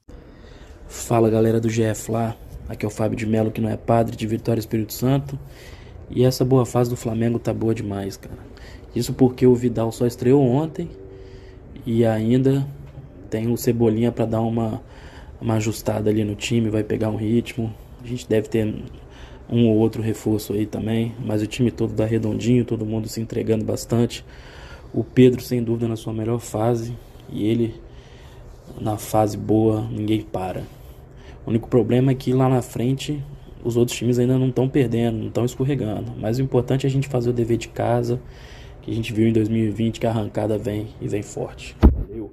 [0.89, 2.37] Fala galera do GF lá,
[2.69, 5.39] aqui é o Fábio de Melo, que não é padre de Vitória Espírito Santo.
[6.11, 8.39] E essa boa fase do Flamengo tá boa demais, cara.
[8.95, 10.91] Isso porque o Vidal só estreou ontem
[11.87, 12.67] e ainda
[13.31, 14.83] tem o Cebolinha para dar uma,
[15.41, 17.75] uma ajustada ali no time, vai pegar um ritmo.
[18.03, 18.85] A gente deve ter
[19.49, 23.21] um ou outro reforço aí também, mas o time todo tá redondinho, todo mundo se
[23.21, 24.25] entregando bastante.
[24.93, 26.97] O Pedro, sem dúvida, na sua melhor fase
[27.31, 27.75] e ele
[28.81, 30.63] na fase boa, ninguém para.
[31.45, 33.23] O único problema é que lá na frente
[33.63, 36.13] os outros times ainda não estão perdendo, não estão escorregando.
[36.19, 38.21] Mas o importante é a gente fazer o dever de casa,
[38.83, 41.77] que a gente viu em 2020 que a arrancada vem e vem forte.
[41.81, 42.33] Valeu.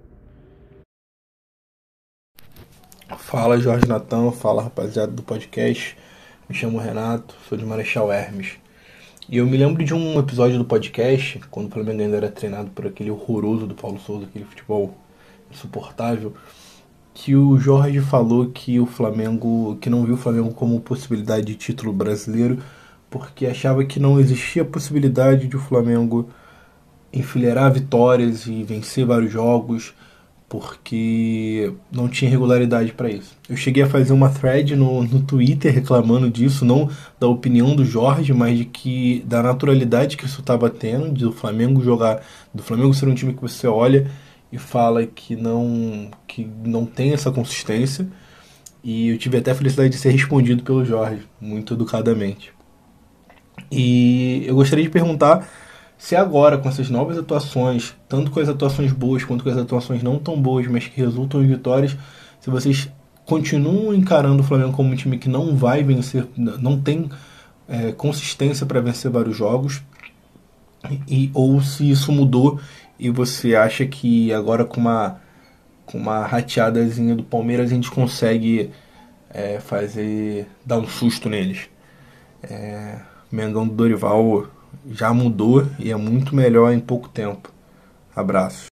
[3.17, 5.97] Fala Jorge Natão, fala rapaziada do podcast.
[6.51, 8.57] Me chamo Renato, sou de Marechal Hermes.
[9.29, 12.69] E eu me lembro de um episódio do podcast, quando o Flamengo ainda era treinado
[12.71, 14.93] por aquele horroroso do Paulo Souza, aquele futebol
[15.49, 16.33] insuportável
[17.13, 21.55] que o Jorge falou que o Flamengo, que não viu o Flamengo como possibilidade de
[21.55, 22.61] título brasileiro,
[23.09, 26.29] porque achava que não existia possibilidade de o Flamengo
[27.13, 29.93] enfileirar vitórias e vencer vários jogos,
[30.51, 33.37] porque não tinha regularidade para isso.
[33.47, 37.85] Eu cheguei a fazer uma thread no, no Twitter reclamando disso, não da opinião do
[37.85, 42.21] Jorge, mas de que da naturalidade que isso estava tendo, do Flamengo jogar,
[42.53, 44.11] do Flamengo ser um time que você olha
[44.51, 48.05] e fala que não que não tem essa consistência
[48.83, 52.51] e eu tive até a felicidade de ser respondido pelo Jorge muito educadamente.
[53.71, 55.47] E eu gostaria de perguntar
[56.01, 60.01] se agora com essas novas atuações, tanto com as atuações boas quanto com as atuações
[60.01, 61.95] não tão boas, mas que resultam em vitórias,
[62.39, 62.89] se vocês
[63.23, 67.07] continuam encarando o Flamengo como um time que não vai vencer, não tem
[67.69, 69.83] é, consistência para vencer vários jogos,
[71.07, 72.59] e, ou se isso mudou
[72.97, 75.21] e você acha que agora com uma,
[75.85, 78.71] com uma rateadazinha do Palmeiras a gente consegue
[79.29, 80.47] é, fazer.
[80.65, 81.69] dar um susto neles?
[82.41, 82.97] É,
[83.31, 84.47] Mengão do Dorival
[84.89, 87.51] já mudou e é muito melhor em pouco tempo.
[88.15, 88.65] Abraço.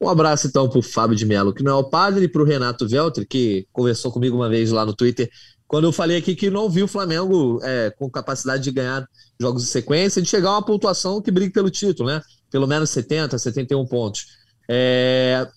[0.00, 2.42] Um abraço então para o Fábio de Mello, que não é o padre, e para
[2.42, 5.30] o Renato Veltri, que conversou comigo uma vez lá no Twitter,
[5.66, 9.08] quando eu falei aqui que não viu o Flamengo é, com capacidade de ganhar
[9.40, 12.20] jogos em sequência, de chegar a uma pontuação que brigue pelo título, né?
[12.50, 14.26] Pelo menos 70, 71 pontos.
[14.68, 15.48] É...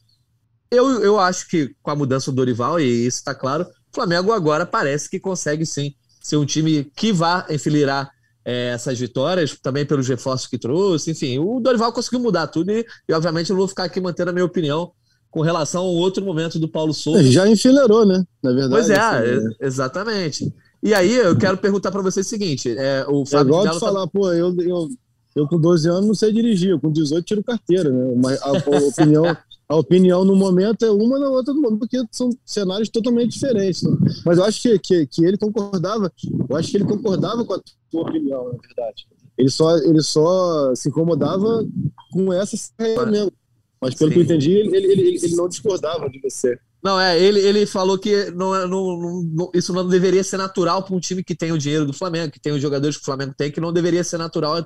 [0.72, 4.32] Eu, eu acho que com a mudança do Dorival, e isso está claro, o Flamengo
[4.32, 8.12] agora parece que consegue sim ser um time que vá enfileirar
[8.50, 12.84] é, essas vitórias, também pelos reforços que trouxe, enfim, o Dorival conseguiu mudar tudo e,
[13.08, 14.92] e obviamente eu vou ficar aqui mantendo a minha opinião
[15.30, 17.22] com relação ao outro momento do Paulo Souza.
[17.32, 18.24] Já enfileirou, né?
[18.42, 18.72] Na verdade.
[18.72, 20.52] Pois é, exatamente.
[20.82, 23.80] E aí eu quero perguntar para você o seguinte: é, o Fábio é igual de
[23.80, 24.08] falar, tá...
[24.08, 24.88] pô, eu, eu,
[25.36, 28.16] eu com 12 anos não sei dirigir, eu com 18 tiro carteira, né?
[28.18, 29.38] Mas a, a opinião,
[29.70, 33.84] a opinião no momento é uma, na outra no momento, porque são cenários totalmente diferentes.
[33.84, 33.96] Né?
[34.26, 36.12] Mas eu acho que, que, que, ele concordava,
[36.50, 37.62] eu acho que ele concordava com a
[37.92, 39.08] tua opinião, na verdade.
[39.38, 41.64] Ele só, ele só se incomodava
[42.12, 42.58] com essa
[43.06, 43.32] mesmo.
[43.80, 44.14] Mas pelo Sim.
[44.16, 46.58] que eu entendi, ele, ele, ele, ele não discordava de você.
[46.84, 50.82] Não, é, ele, ele falou que não, é, não, não, isso não deveria ser natural
[50.82, 53.06] para um time que tem o dinheiro do Flamengo, que tem os jogadores que o
[53.06, 54.66] Flamengo tem, que não deveria ser natural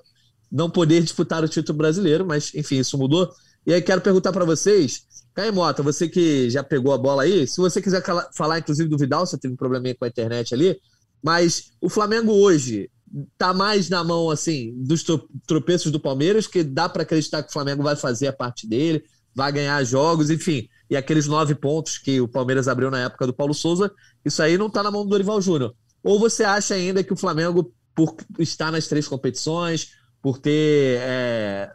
[0.51, 3.27] não poder disputar o título brasileiro, mas enfim, isso mudou.
[3.65, 5.03] E aí quero perguntar para vocês,
[5.33, 5.53] Caio
[5.83, 8.03] você que já pegou a bola aí, se você quiser
[8.35, 10.77] falar inclusive do Vidal, você teve um probleminha com a internet ali,
[11.23, 12.89] mas o Flamengo hoje
[13.37, 15.03] tá mais na mão assim dos
[15.47, 19.03] tropeços do Palmeiras, que dá para acreditar que o Flamengo vai fazer a parte dele,
[19.33, 23.33] vai ganhar jogos, enfim e aqueles nove pontos que o Palmeiras abriu na época do
[23.33, 23.91] Paulo Souza,
[24.23, 25.73] isso aí não está na mão do Dorival Júnior.
[26.03, 31.71] Ou você acha ainda que o Flamengo, por estar nas três competições, por ter é,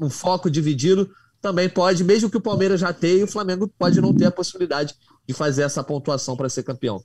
[0.00, 1.10] um foco dividido,
[1.40, 4.94] também pode, mesmo que o Palmeiras já tenha, o Flamengo pode não ter a possibilidade
[5.26, 7.02] de fazer essa pontuação para ser campeão?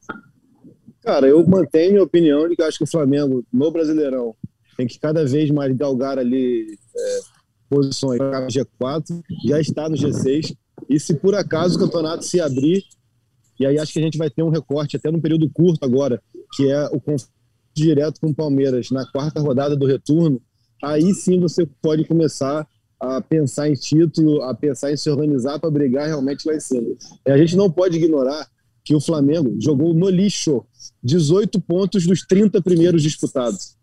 [1.01, 4.35] Cara, eu mantenho minha opinião de que eu acho que o Flamengo, no Brasileirão,
[4.75, 7.19] tem que cada vez mais galgar ali é,
[7.69, 10.55] posições para G4, já está no G6,
[10.89, 12.83] e se por acaso o campeonato se abrir,
[13.59, 16.21] e aí acho que a gente vai ter um recorte até num período curto agora,
[16.53, 17.33] que é o confronto
[17.73, 20.41] direto com o Palmeiras na quarta rodada do retorno,
[20.83, 22.67] aí sim você pode começar
[23.05, 26.95] a pensar em título, a pensar em se organizar para brigar realmente lá em cima.
[27.25, 28.47] A gente não pode ignorar
[28.83, 30.63] que o Flamengo jogou no lixo
[31.03, 33.75] 18 pontos dos 30 primeiros disputados.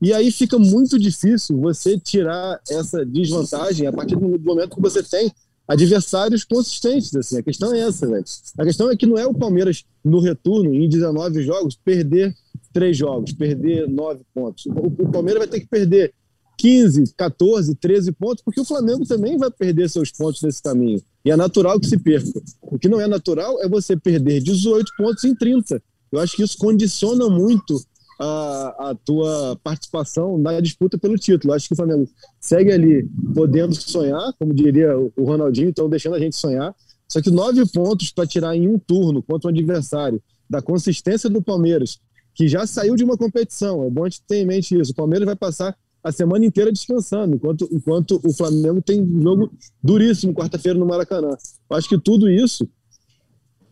[0.00, 5.02] E aí fica muito difícil você tirar essa desvantagem a partir do momento que você
[5.02, 5.32] tem
[5.66, 7.14] adversários consistentes.
[7.14, 7.38] Assim.
[7.38, 8.24] A questão é essa, velho.
[8.58, 12.34] A questão é que não é o Palmeiras, no retorno, em 19 jogos, perder
[12.72, 14.66] três jogos, perder nove pontos.
[14.66, 16.12] O Palmeiras vai ter que perder
[16.60, 21.00] 15, 14, 13 pontos, porque o Flamengo também vai perder seus pontos nesse caminho.
[21.24, 22.28] E é natural que se perca.
[22.60, 25.82] O que não é natural é você perder 18 pontos em 30.
[26.12, 27.82] Eu acho que isso condiciona muito
[28.20, 31.54] a, a tua participação na disputa pelo título.
[31.54, 32.06] Acho que o Flamengo
[32.38, 36.74] segue ali podendo sonhar, como diria o Ronaldinho, então deixando a gente sonhar.
[37.08, 41.40] Só que nove pontos para tirar em um turno contra um adversário da consistência do
[41.40, 41.98] Palmeiras,
[42.34, 43.82] que já saiu de uma competição.
[43.86, 44.92] É bom a gente ter em mente isso.
[44.92, 49.52] O Palmeiras vai passar a semana inteira descansando, enquanto, enquanto o Flamengo tem um jogo
[49.82, 51.36] duríssimo quarta-feira no Maracanã.
[51.70, 52.68] Acho que tudo isso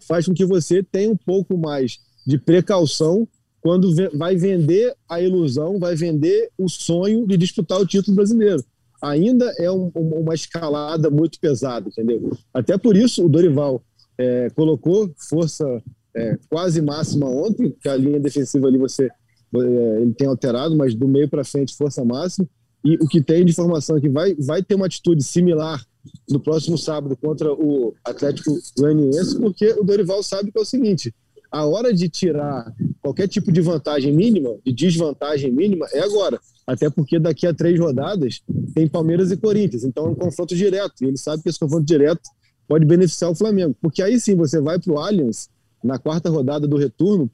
[0.07, 3.27] faz com que você tenha um pouco mais de precaução
[3.61, 8.65] quando vai vender a ilusão, vai vender o sonho de disputar o título brasileiro.
[9.03, 12.37] Ainda é um, uma escalada muito pesada, entendeu?
[12.53, 13.83] Até por isso o Dorival
[14.17, 15.65] é, colocou força
[16.15, 19.09] é, quase máxima ontem, que a linha defensiva ali você
[19.55, 22.47] ele tem alterado, mas do meio para frente força máxima.
[22.85, 25.85] E o que tem de informação é que vai, vai ter uma atitude similar
[26.31, 31.13] no próximo sábado contra o Atlético Goianiense, porque o Dorival sabe que é o seguinte:
[31.51, 36.39] a hora de tirar qualquer tipo de vantagem mínima, de desvantagem mínima, é agora.
[36.67, 38.43] Até porque daqui a três rodadas
[38.75, 39.85] tem Palmeiras e Corinthians.
[39.85, 41.03] Então é um confronto direto.
[41.03, 42.29] E ele sabe que esse confronto direto
[42.69, 43.75] pode beneficiar o Flamengo.
[43.81, 45.49] Porque aí sim você vai para o Allianz
[45.83, 47.31] na quarta rodada do retorno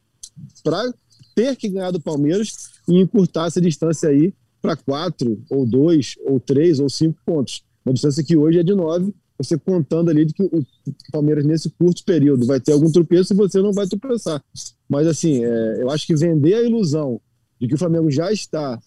[0.63, 0.93] para
[1.35, 6.41] ter que ganhar do Palmeiras e encurtar essa distância aí para quatro, ou dois, ou
[6.41, 7.63] três, ou cinco pontos.
[7.85, 10.65] Uma distância que hoje é de nove você contando ali de que o
[11.11, 14.43] Palmeiras, nesse curto período, vai ter algum tropeço e você não vai tropeçar.
[14.89, 17.21] Mas, assim, é, eu acho que vender a ilusão
[17.61, 18.81] de que o Flamengo já está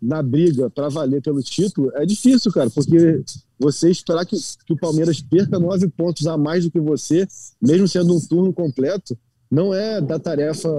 [0.00, 3.22] na briga para valer pelo título é difícil, cara, porque
[3.58, 7.28] você esperar que, que o Palmeiras perca nove pontos a mais do que você,
[7.60, 9.16] mesmo sendo um turno completo,
[9.50, 10.70] não é da tarefa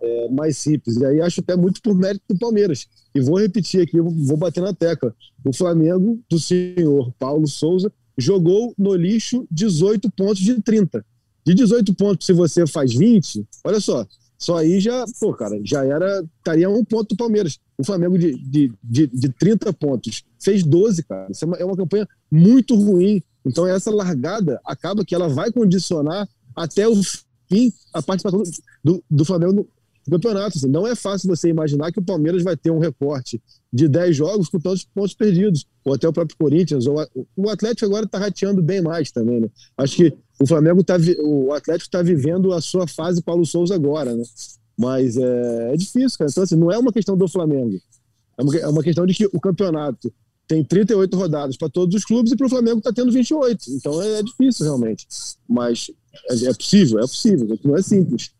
[0.00, 0.96] é, mais simples.
[0.96, 2.86] E aí acho até muito por mérito do Palmeiras.
[3.14, 5.14] E vou repetir aqui, vou bater na tecla.
[5.44, 11.04] O Flamengo do senhor Paulo Souza jogou no lixo 18 pontos de 30.
[11.44, 14.04] De 18 pontos, se você faz 20, olha só,
[14.38, 17.58] só aí já, pô, cara, já era, estaria um ponto do Palmeiras.
[17.78, 21.28] O Flamengo de, de, de, de 30 pontos fez 12, cara.
[21.30, 23.22] Isso é uma, é uma campanha muito ruim.
[23.44, 26.96] Então, essa largada acaba que ela vai condicionar até o
[27.48, 28.42] fim a participação
[28.82, 29.68] do, do, Flamengo
[30.10, 30.58] campeonato.
[30.58, 33.40] Assim, não é fácil você imaginar que o Palmeiras vai ter um recorte
[33.72, 37.48] de 10 jogos com tantos pontos perdidos, ou até o próprio Corinthians, ou a, o
[37.48, 39.48] Atlético agora está rateando bem mais também, né?
[39.76, 44.14] Acho que o Flamengo tá, o Atlético está vivendo a sua fase Paulo Souza agora,
[44.14, 44.24] né?
[44.78, 46.30] Mas é, é difícil, cara.
[46.30, 47.78] Então, assim, não é uma questão do Flamengo.
[48.38, 50.12] É uma, é uma questão de que o campeonato
[50.46, 53.64] tem 38 rodadas para todos os clubes e para o Flamengo está tendo 28.
[53.70, 55.06] Então é, é difícil, realmente.
[55.48, 55.90] Mas
[56.30, 57.58] é, é possível, é possível.
[57.64, 58.30] Não é simples.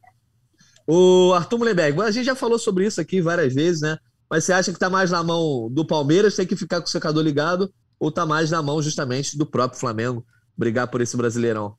[0.86, 3.98] O Arthur Mullenberg, a gente já falou sobre isso aqui várias vezes, né?
[4.30, 6.90] Mas você acha que está mais na mão do Palmeiras, tem que ficar com o
[6.90, 10.24] secador ligado, ou está mais na mão justamente do próprio Flamengo
[10.56, 11.74] brigar por esse Brasileirão?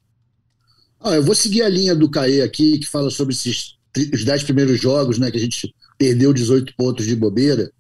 [1.00, 3.78] Ah, eu vou seguir a linha do Caê aqui, que fala sobre esses
[4.14, 7.72] os dez primeiros jogos, né, que a gente perdeu 18 pontos de bobeira,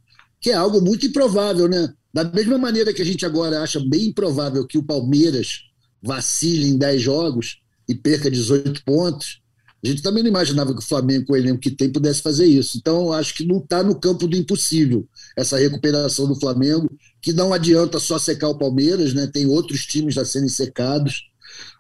[0.41, 1.93] que é algo muito improvável, né?
[2.11, 5.63] Da mesma maneira que a gente agora acha bem improvável que o Palmeiras
[6.01, 9.41] vacile em 10 jogos e perca 18 pontos,
[9.84, 12.45] a gente também não imaginava que o Flamengo, com o elenco que tem, pudesse fazer
[12.45, 12.78] isso.
[12.78, 16.89] Então, acho que não está no campo do impossível essa recuperação do Flamengo,
[17.21, 19.28] que não adianta só secar o Palmeiras, né?
[19.28, 21.28] tem outros times a serem secados.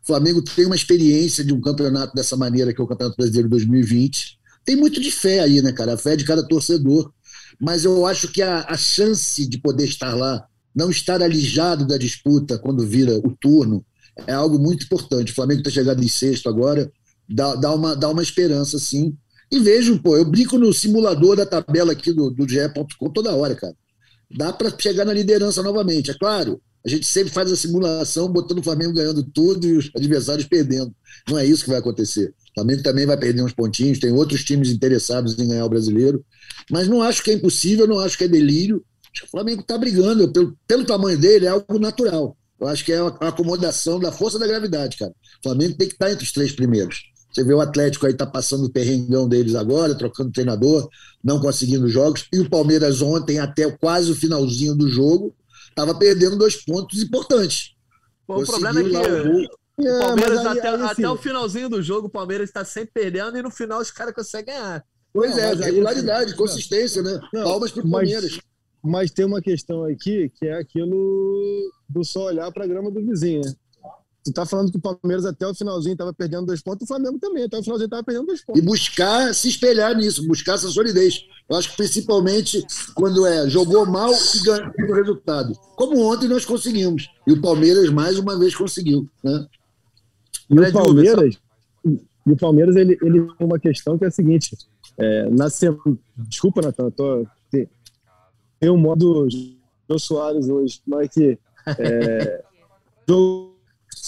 [0.03, 3.49] O Flamengo tem uma experiência de um campeonato dessa maneira, que é o Campeonato Brasileiro
[3.49, 4.37] 2020.
[4.63, 5.93] Tem muito de fé aí, né, cara?
[5.93, 7.11] A fé de cada torcedor.
[7.59, 10.45] Mas eu acho que a, a chance de poder estar lá,
[10.75, 13.83] não estar alijado da disputa quando vira o turno,
[14.27, 15.31] é algo muito importante.
[15.31, 16.91] O Flamengo está chegando em sexto agora,
[17.29, 19.15] dá, dá, uma, dá uma esperança, sim.
[19.51, 23.55] E vejo, pô, eu brinco no simulador da tabela aqui do, do GE.com toda hora,
[23.55, 23.75] cara.
[24.29, 26.11] Dá para chegar na liderança novamente.
[26.11, 29.89] É claro, a gente sempre faz a simulação botando o Flamengo ganhando tudo e os
[29.95, 30.93] adversários perdendo.
[31.29, 32.33] Não é isso que vai acontecer.
[32.51, 36.23] O Flamengo também vai perder uns pontinhos, tem outros times interessados em ganhar o brasileiro.
[36.71, 38.83] Mas não acho que é impossível, não acho que é delírio.
[39.13, 40.31] Acho que o Flamengo está brigando.
[40.31, 42.37] Pelo, pelo tamanho dele, é algo natural.
[42.59, 45.11] Eu acho que é uma acomodação da força da gravidade, cara.
[45.11, 47.03] O Flamengo tem que estar tá entre os três primeiros.
[47.31, 50.89] Você vê o Atlético aí tá passando o perrengão deles agora, trocando treinador,
[51.23, 52.27] não conseguindo jogos.
[52.33, 55.35] E o Palmeiras ontem, até quase o finalzinho do jogo,
[55.69, 57.75] estava perdendo dois pontos importantes.
[58.27, 61.81] Bom, o problema é que o, o Palmeiras, aí, até, aí, até, o finalzinho do
[61.81, 64.83] jogo, o Palmeiras está sempre perdendo e no final os caras conseguem ganhar.
[65.13, 67.19] Pois não, é, regularidade, assim, consistência, né?
[67.33, 68.39] Não, Palmas para o Palmeiras.
[68.83, 73.03] Mas tem uma questão aqui que é aquilo do só olhar para a grama do
[73.05, 73.53] vizinho, né?
[74.27, 77.17] Tu tá falando que o Palmeiras até o finalzinho estava perdendo dois pontos, o Flamengo
[77.17, 78.61] também, até o finalzinho estava perdendo dois pontos.
[78.61, 81.25] E buscar se espelhar nisso, buscar essa solidez.
[81.49, 85.53] Eu acho que principalmente quando é jogou mal e ganhou o resultado.
[85.77, 87.09] Como ontem nós conseguimos.
[87.25, 89.07] E o Palmeiras mais uma vez conseguiu.
[89.23, 89.47] Né?
[90.49, 91.37] E o Palmeiras,
[91.85, 94.57] e o Palmeiras ele, ele tem uma questão que é a seguinte:
[94.97, 95.97] é, na semana.
[96.17, 97.25] Desculpa, Natan, tô.
[98.59, 101.39] Tem um modo Jô Soares hoje, mas que.
[101.79, 102.43] É,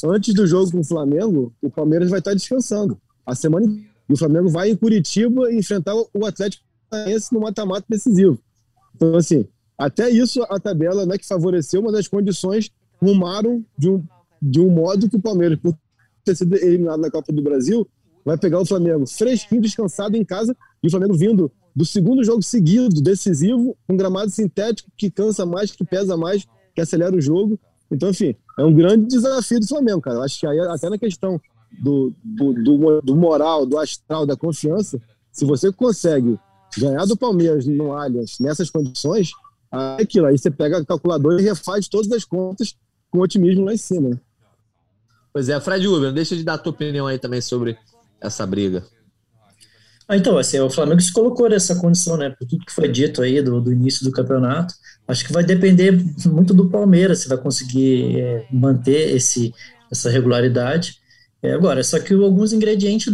[0.04, 3.00] antes do jogo com o Flamengo, o Palmeiras vai estar descansando.
[3.26, 3.66] A semana
[4.10, 8.40] e o Flamengo vai em Curitiba enfrentar o Atlético Paranaense no mata-mata decisivo.
[8.96, 9.46] Então, assim,
[9.78, 12.72] até isso a tabela não é que favoreceu, mas as condições
[13.02, 14.04] rumaram de um,
[14.42, 15.78] de um modo que o Palmeiras, por
[16.26, 17.88] ter sido eliminado na Copa do Brasil,
[18.26, 22.42] vai pegar o Flamengo fresquinho, descansado em casa, e o Flamengo vindo do segundo jogo
[22.42, 26.46] seguido, decisivo, um gramado sintético que cansa mais, que pesa mais,
[26.76, 27.60] que acelera o jogo.
[27.92, 30.18] Então, enfim, é um grande desafio do Flamengo, cara.
[30.18, 34.36] Eu acho que aí, até na questão do, do, do, do moral, do astral, da
[34.36, 36.38] confiança, se você consegue
[36.78, 39.32] ganhar do Palmeiras no Allianz nessas condições,
[39.72, 40.28] é aquilo.
[40.28, 42.76] Aí você pega a calculadora e refaz todas as contas
[43.10, 44.20] com otimismo lá em cima.
[45.32, 47.78] Pois é, Fred Uber, deixa de dar a tua opinião aí também sobre
[48.20, 48.84] essa briga.
[50.08, 52.32] Ah, então, assim, o Flamengo se colocou nessa condição, né?
[52.32, 54.74] Por tudo que foi dito aí do, do início do campeonato.
[55.10, 55.92] Acho que vai depender
[56.28, 59.52] muito do Palmeiras, se vai conseguir é, manter esse,
[59.92, 61.00] essa regularidade.
[61.42, 63.12] É, agora, só que alguns ingredientes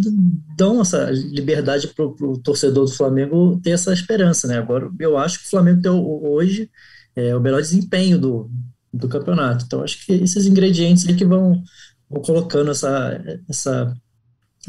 [0.57, 4.57] dão essa liberdade para o torcedor do Flamengo ter essa esperança, né?
[4.57, 6.69] Agora, eu acho que o Flamengo tem hoje
[7.15, 8.51] é, o melhor desempenho do,
[8.93, 9.63] do campeonato.
[9.65, 11.63] Então, acho que esses ingredientes ali que vão,
[12.09, 13.95] vão colocando essa, essa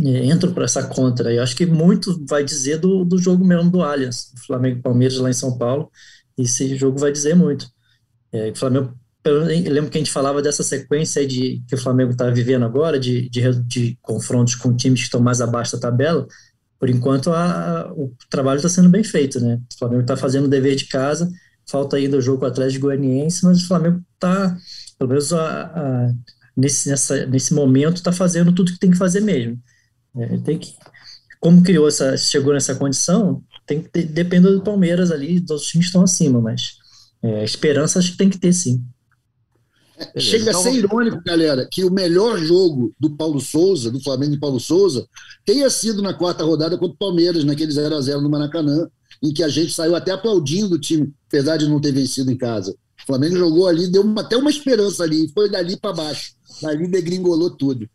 [0.04, 1.32] é, entro para essa contra.
[1.32, 5.28] E acho que muito vai dizer do, do jogo mesmo do Allianz, Flamengo Palmeiras lá
[5.28, 5.90] em São Paulo.
[6.36, 7.68] Esse jogo vai dizer muito.
[8.32, 12.12] É, o Flamengo, eu lembro que a gente falava dessa sequência de que o Flamengo
[12.12, 16.26] está vivendo agora, de, de, de, confrontos com times que estão mais abaixo da tabela.
[16.78, 19.60] Por enquanto, a, a, o trabalho está sendo bem feito, né?
[19.72, 21.30] O Flamengo está fazendo o dever de casa,
[21.68, 24.56] falta ainda o jogo o Atlético Goianiense, mas o Flamengo está,
[24.98, 26.12] pelo menos a,
[26.56, 29.58] nesse, nessa, nesse momento, está fazendo tudo que tem que fazer mesmo.
[30.16, 30.74] É, tem que,
[31.40, 35.86] como criou essa, chegou nessa condição, tem que ter, depende do Palmeiras ali, dos times
[35.86, 36.76] estão acima, mas
[37.22, 38.82] é, esperança acho que tem que ter sim.
[40.14, 44.00] É, chega então, a ser irônico, galera, que o melhor jogo do Paulo Souza, do
[44.00, 45.06] Flamengo e Paulo Souza,
[45.44, 48.88] tenha sido na quarta rodada contra o Palmeiras, naquele 0 a 0 no Maracanã,
[49.22, 52.36] em que a gente saiu até aplaudindo o time, apesar de não ter vencido em
[52.36, 52.72] casa.
[53.02, 56.32] O Flamengo jogou ali, deu uma, até uma esperança ali, foi dali para baixo.
[56.60, 57.88] Dali degringolou tudo.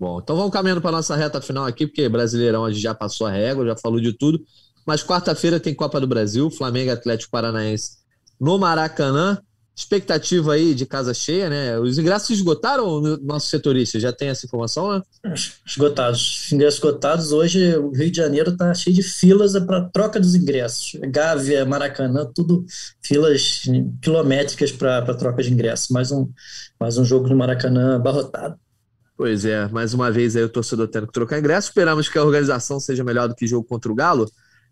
[0.00, 3.26] Bom, então vamos caminhando para nossa reta final aqui, porque Brasileirão a gente já passou
[3.26, 4.42] a régua, já falou de tudo.
[4.86, 7.98] Mas quarta-feira tem Copa do Brasil, Flamengo Atlético Paranaense
[8.40, 9.38] no Maracanã.
[9.76, 11.78] expectativa aí de casa cheia, né?
[11.78, 14.00] Os ingressos esgotaram no nosso setorista?
[14.00, 15.02] Já tem essa informação, né?
[15.66, 16.50] Esgotados.
[16.50, 17.32] Ingressos esgotados.
[17.32, 20.98] Hoje o Rio de Janeiro está cheio de filas para troca dos ingressos.
[21.10, 22.64] Gávea, Maracanã, tudo
[23.02, 23.62] filas
[24.00, 25.90] quilométricas para troca de ingressos.
[25.90, 26.26] Mais um,
[26.78, 28.58] mais um jogo no Maracanã abarrotado.
[29.20, 31.68] Pois é, mais uma vez aí o torcedor tendo que trocar ingresso.
[31.68, 34.24] Esperamos que a organização seja melhor do que jogo contra o Galo.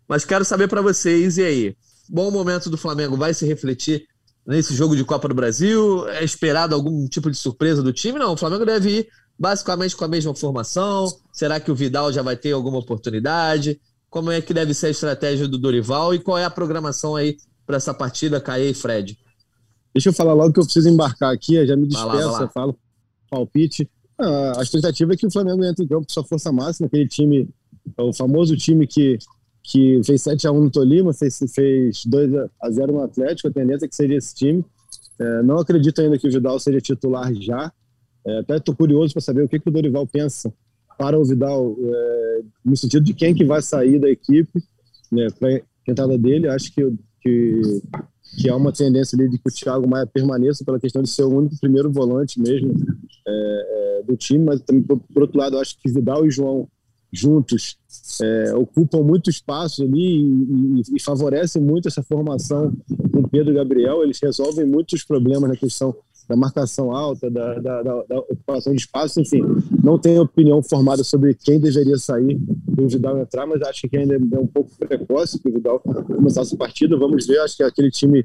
[0.07, 1.77] Mas quero saber para vocês, e aí?
[2.09, 4.07] Bom momento do Flamengo vai se refletir
[4.43, 6.09] nesse jogo de Copa do Brasil?
[6.09, 8.17] É esperado algum tipo de surpresa do time?
[8.17, 11.05] Não, o Flamengo deve ir basicamente com a mesma formação.
[11.31, 13.79] Será que o Vidal já vai ter alguma oportunidade?
[14.09, 17.37] Como é que deve ser a estratégia do Dorival e qual é a programação aí
[17.67, 19.15] para essa partida, Caê e Fred?
[19.93, 22.75] Deixa eu falar logo que eu preciso embarcar aqui, já me despeço, falo
[23.29, 23.87] palpite.
[24.19, 27.07] Ah, a expectativa é que o Flamengo entre em campo com sua força máxima, aquele
[27.07, 27.49] time,
[27.97, 29.17] o famoso time que,
[29.63, 34.17] que fez 7x1 no Tolima, fez, fez 2x0 no Atlético, a tendência é que seria
[34.17, 34.65] esse time.
[35.17, 37.71] É, não acredito ainda que o Vidal seja titular já.
[38.25, 40.53] É, até estou curioso para saber o que, que o Dorival pensa
[40.97, 44.61] para o Vidal, é, no sentido de quem que vai sair da equipe
[45.09, 46.49] né, para a entrada dele.
[46.49, 47.81] Acho que, que
[48.37, 51.23] que há uma tendência ali de que o Thiago Maia permaneça pela questão de ser
[51.23, 52.73] o único primeiro volante mesmo
[53.27, 56.67] é, é, do time, mas também, por, por, outro lado, acho que Vidal e João
[57.11, 57.77] juntos
[58.21, 62.71] é, ocupam muito espaço ali e, e, e, favorecem muito essa formação
[63.11, 64.03] com Pedro e Gabriel.
[64.03, 65.95] Eles resolvem muitos problemas na questão
[66.29, 69.41] da marcação alta, da, da, da, da, ocupação de espaço, enfim.
[69.83, 72.39] Não tenho opinião formada sobre quem deveria sair
[72.75, 75.79] para o Vidal entrar, mas acho que ainda é um pouco precoce para o Vidal
[75.79, 76.95] começar essa partida.
[76.95, 78.23] Vamos ver, acho que aquele time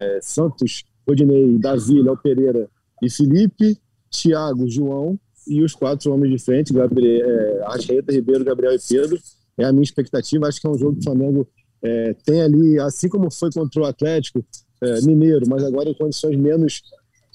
[0.00, 2.66] é, Santos, Rodinei, Davi, Léo Pereira
[3.02, 3.78] e Felipe,
[4.10, 9.18] Thiago, João e os quatro homens de frente, Gabriel, é, Arrascaeta, Ribeiro, Gabriel e Pedro.
[9.58, 10.48] É a minha expectativa.
[10.48, 11.46] Acho que é um jogo que o Flamengo
[11.82, 14.42] é, tem ali, assim como foi contra o Atlético,
[14.84, 16.82] é, mineiro, mas agora em condições menos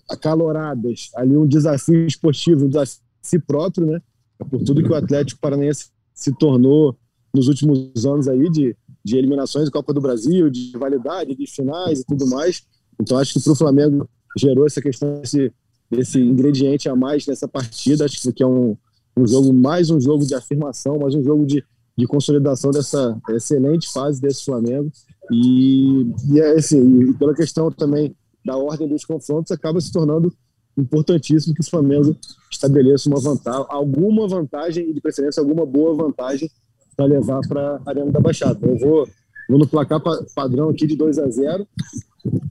[0.09, 1.09] acaloradas.
[1.15, 4.01] Ali um desafio esportivo, um desafio próprio, né?
[4.49, 6.97] Por tudo que o Atlético Paranaense se tornou
[7.33, 11.99] nos últimos anos aí de, de eliminações de Copa do Brasil, de validade, de finais
[11.99, 12.63] e tudo mais.
[12.99, 15.51] Então acho que para o Flamengo gerou essa questão desse,
[15.89, 18.05] desse ingrediente a mais nessa partida.
[18.05, 18.75] Acho que é um,
[19.15, 21.63] um jogo, mais um jogo de afirmação, mais um jogo de,
[21.99, 24.89] de consolidação dessa excelente fase desse Flamengo.
[25.31, 30.33] E, e assim, pela questão também da ordem dos confrontos, acaba se tornando
[30.77, 32.15] importantíssimo que o Flamengo
[32.49, 36.49] estabeleça uma vantagem, alguma vantagem e de preferência alguma boa vantagem
[36.95, 38.65] para levar para a Arena da Baixada.
[38.65, 39.07] Eu vou,
[39.49, 40.01] vou no placar
[40.33, 41.67] padrão aqui de 2 a 0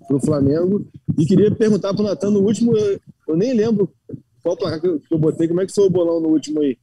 [0.07, 0.87] para o Flamengo
[1.19, 3.91] e queria perguntar para o Natan no último, eu, eu, nem lembro
[4.43, 6.61] qual placar que eu, que eu botei, como é que foi o bolão no último
[6.61, 6.77] aí?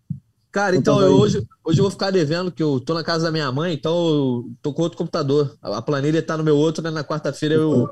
[0.56, 3.32] Cara, então eu, hoje, hoje eu vou ficar devendo, que eu tô na casa da
[3.32, 5.54] minha mãe, então eu tô com outro computador.
[5.62, 6.90] A planilha tá no meu outro, né?
[6.90, 7.90] Na quarta-feira eu,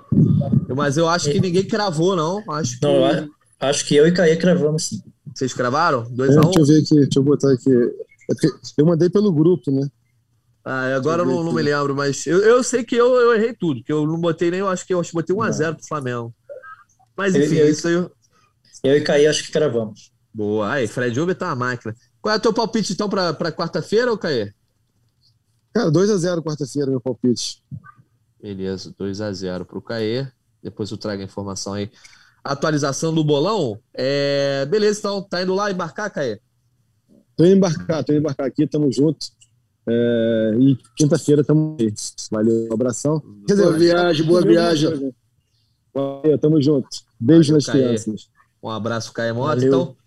[0.69, 2.41] eu, Mas eu acho que ninguém cravou, não.
[2.53, 2.85] Acho que...
[2.85, 5.01] Não, acho que eu e Caí cravamos sim.
[5.35, 6.05] Vocês cravaram?
[6.11, 6.35] 2x1?
[6.35, 6.41] É, um?
[6.51, 7.69] Deixa eu ver aqui, deixa eu botar aqui.
[7.69, 8.47] É
[8.77, 9.85] eu mandei pelo grupo, né?
[10.63, 13.53] Ah, agora eu não, não, me lembro, mas eu, eu sei que eu, eu errei
[13.53, 16.33] tudo, que eu não botei nem, eu acho que eu botei 1x0 pro Flamengo.
[17.17, 17.95] Mas enfim, eu, isso aí.
[17.95, 18.09] Eu,
[18.85, 20.13] eu e Caí acho que cravamos.
[20.33, 20.71] Boa.
[20.71, 21.93] Aí, Fred Uber tá uma máquina.
[22.23, 24.53] Qual é o teu palpite, então, para quarta-feira, ou Caê?
[25.73, 27.61] Cara, 2x0 quarta-feira, meu palpite.
[28.41, 30.25] Beleza, 2x0 para o Caê.
[30.63, 31.91] Depois eu trago a informação aí.
[32.41, 33.77] Atualização do bolão.
[33.93, 34.65] É...
[34.67, 35.21] Beleza, então.
[35.21, 36.39] Tá indo lá embarcar, Caê?
[37.35, 39.27] Tô indo embarcar, tô indo embarcar aqui, tamo junto.
[39.85, 40.55] É...
[40.61, 41.93] E quinta-feira tamo aí.
[42.31, 43.21] Valeu, um abração.
[43.45, 45.13] boa viagem, boa viagem.
[45.93, 46.87] Valeu, tamo junto.
[47.19, 47.81] Beijo Valeu, nas Caê.
[47.81, 48.29] crianças.
[48.63, 49.65] Um abraço, Caê Mota.
[49.65, 49.97] Então,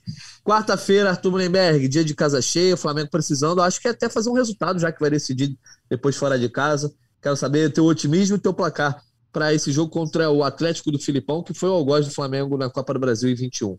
[0.47, 3.61] Quarta-feira, Arthur Mullenberg, dia de casa cheia, Flamengo precisando.
[3.61, 5.59] Acho que até fazer um resultado, já que vai decidir
[5.91, 6.95] depois fora de casa.
[7.21, 11.43] Quero saber teu otimismo e teu placar para esse jogo contra o Atlético do Filipão,
[11.43, 13.77] que foi o algoz do Flamengo na Copa do Brasil em 21.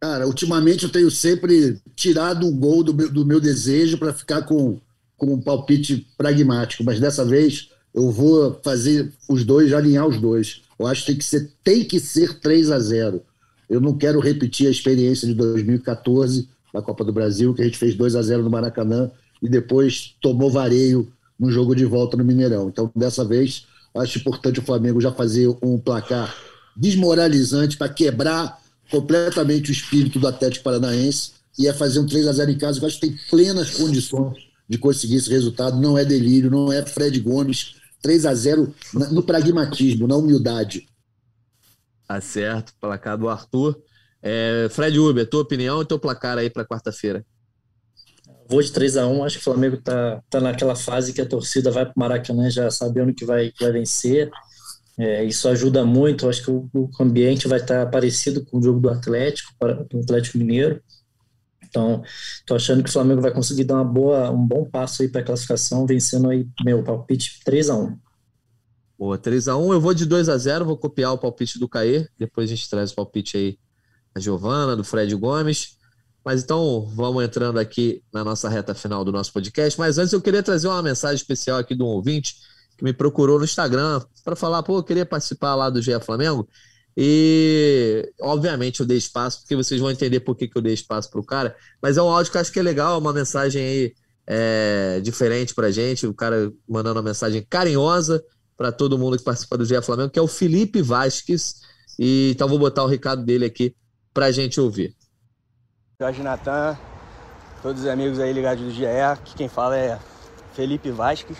[0.00, 4.40] Cara, ultimamente eu tenho sempre tirado o gol do meu, do meu desejo para ficar
[4.46, 4.80] com,
[5.18, 10.62] com um palpite pragmático, mas dessa vez eu vou fazer os dois, alinhar os dois.
[10.78, 13.22] Eu acho que tem que ser, tem que ser 3 a 0
[13.70, 17.78] eu não quero repetir a experiência de 2014 na Copa do Brasil, que a gente
[17.78, 19.10] fez 2 a 0 no Maracanã
[19.40, 22.68] e depois tomou vareio no jogo de volta no Mineirão.
[22.68, 23.64] Então, dessa vez,
[23.96, 26.34] acho importante o Flamengo já fazer um placar
[26.76, 28.60] desmoralizante para quebrar
[28.90, 32.78] completamente o espírito do Atlético Paranaense e é fazer um 3 a 0 em casa,
[32.78, 35.80] que eu acho que tem plenas condições de conseguir esse resultado.
[35.80, 37.76] Não é delírio, não é Fred Gomes.
[38.02, 38.74] 3 a 0
[39.12, 40.86] no pragmatismo, na humildade.
[42.10, 43.80] Tá certo, placar do Arthur.
[44.20, 47.24] É, Fred Uber, tua opinião e teu placar aí para quarta-feira?
[48.48, 51.26] Vou de 3 a 1 acho que o Flamengo tá, tá naquela fase que a
[51.26, 54.28] torcida vai para o Maracanã já sabendo que vai, que vai vencer.
[54.98, 56.28] É, isso ajuda muito.
[56.28, 59.54] Acho que o, o, ambiente vai estar parecido com o jogo do Atlético,
[59.88, 60.82] do Atlético Mineiro.
[61.62, 62.02] Então,
[62.40, 65.20] estou achando que o Flamengo vai conseguir dar uma boa, um bom passo aí para
[65.20, 68.09] a classificação, vencendo aí meu palpite 3 a 1
[69.00, 69.72] Boa, 3x1.
[69.72, 72.06] Eu vou de 2 a 0 vou copiar o palpite do Caê.
[72.18, 73.58] Depois a gente traz o palpite aí
[74.14, 75.78] da Giovana, do Fred Gomes.
[76.22, 79.80] Mas então vamos entrando aqui na nossa reta final do nosso podcast.
[79.80, 82.34] Mas antes eu queria trazer uma mensagem especial aqui de um ouvinte
[82.76, 86.46] que me procurou no Instagram para falar, pô, eu queria participar lá do GE Flamengo.
[86.94, 91.10] E obviamente eu dei espaço, porque vocês vão entender por que, que eu dei espaço
[91.10, 91.56] para o cara.
[91.80, 93.94] Mas é um áudio que eu acho que é legal, uma mensagem aí
[94.26, 96.06] é, diferente para gente.
[96.06, 98.22] O cara mandando uma mensagem carinhosa
[98.60, 101.62] para todo mundo que participa do GE Flamengo, que é o Felipe Vasques.
[101.98, 103.74] E então vou botar o recado dele aqui
[104.12, 104.94] para a gente ouvir.
[105.98, 106.76] Jorge Natan,
[107.62, 109.98] todos os amigos aí ligados do GE, aqui quem fala é
[110.52, 111.38] Felipe Vasques,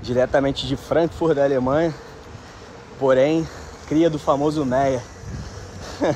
[0.00, 1.92] diretamente de Frankfurt, da Alemanha,
[3.00, 3.44] porém,
[3.88, 5.02] cria do famoso Meia.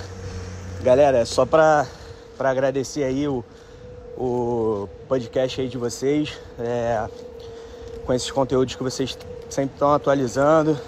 [0.84, 1.84] Galera, é só para
[2.38, 3.44] agradecer aí o,
[4.16, 7.08] o podcast aí de vocês, é,
[8.06, 9.18] com esses conteúdos que vocês
[9.52, 10.78] sempre estão atualizando.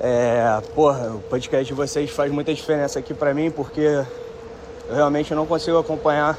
[0.00, 4.04] É, porra, o podcast de vocês faz muita diferença aqui para mim, porque
[4.88, 6.36] eu realmente não consigo acompanhar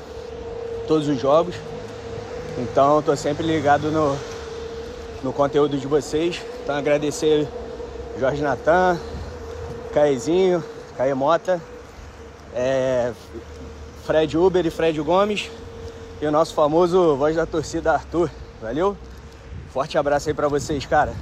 [0.87, 1.55] todos os jogos.
[2.57, 4.17] Então estou sempre ligado no,
[5.23, 6.41] no conteúdo de vocês.
[6.63, 7.47] Então agradecer
[8.19, 8.99] Jorge Natan,
[9.93, 10.61] Caezinho,
[10.97, 11.61] Caê Mota,
[12.53, 13.13] é,
[14.05, 15.49] Fred Uber e Fred Gomes
[16.21, 18.29] e o nosso famoso voz da torcida Arthur.
[18.61, 18.97] Valeu?
[19.71, 21.13] Forte abraço aí para vocês, cara.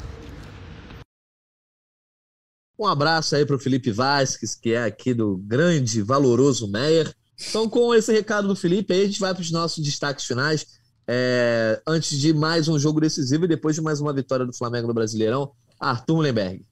[2.79, 7.13] Um abraço aí para o Felipe Vasques, que é aqui do grande, valoroso Meyer.
[7.49, 10.65] Então, com esse recado do Felipe, aí a gente vai para os nossos destaques finais.
[11.07, 14.87] É, antes de mais um jogo decisivo e depois de mais uma vitória do Flamengo
[14.87, 16.65] no Brasileirão, Arthur Mullenberg.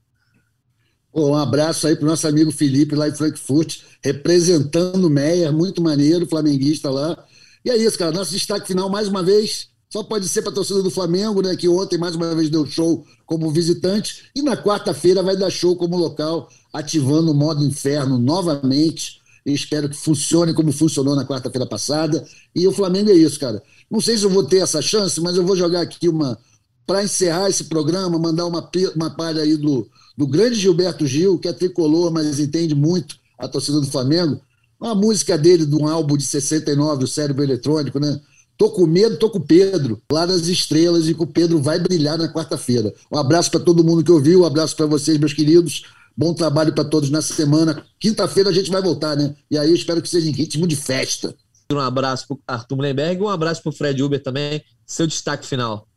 [1.13, 5.81] Um abraço aí para o nosso amigo Felipe lá em Frankfurt, representando o Meyer, muito
[5.81, 7.25] maneiro, flamenguista lá.
[7.63, 8.11] E é isso, cara.
[8.11, 11.55] Nosso destaque final, mais uma vez, só pode ser para a torcida do Flamengo, né?
[11.55, 15.73] Que ontem mais uma vez deu show como visitante e na quarta-feira vai dar show
[15.77, 19.21] como local, ativando o modo inferno novamente.
[19.45, 22.27] E espero que funcione como funcionou na quarta-feira passada.
[22.53, 23.63] E o Flamengo é isso, cara.
[23.89, 26.37] Não sei se eu vou ter essa chance, mas eu vou jogar aqui uma.
[26.85, 29.87] Para encerrar esse programa, mandar uma, uma palha aí do,
[30.17, 34.41] do grande Gilberto Gil, que é tricolor, mas entende muito a torcida do Flamengo.
[34.77, 38.19] Uma música dele de um álbum de 69, o Cérebro Eletrônico, né?
[38.57, 41.77] Tô com medo, tô com o Pedro, lá nas estrelas, e que o Pedro vai
[41.77, 42.93] brilhar na quarta-feira.
[43.11, 45.83] Um abraço para todo mundo que ouviu, um abraço para vocês, meus queridos.
[46.17, 47.83] Bom trabalho para todos nessa semana.
[47.99, 49.35] Quinta-feira a gente vai voltar, né?
[49.51, 51.35] E aí espero que seja em ritmo de festa.
[51.71, 54.63] Um abraço para Arthur Mullenberg um abraço para o Fred Uber também.
[54.85, 55.87] Seu destaque final.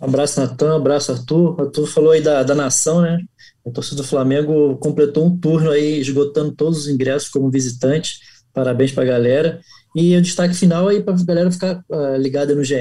[0.00, 0.74] Um abraço, Natan.
[0.74, 1.60] Um abraço, Arthur.
[1.60, 3.18] Arthur falou aí da, da nação, né?
[3.66, 8.20] A torcida do Flamengo completou um turno aí, esgotando todos os ingressos como visitante.
[8.52, 9.60] Parabéns para a galera.
[9.94, 12.74] E o destaque final aí para a galera ficar uh, ligada no GE,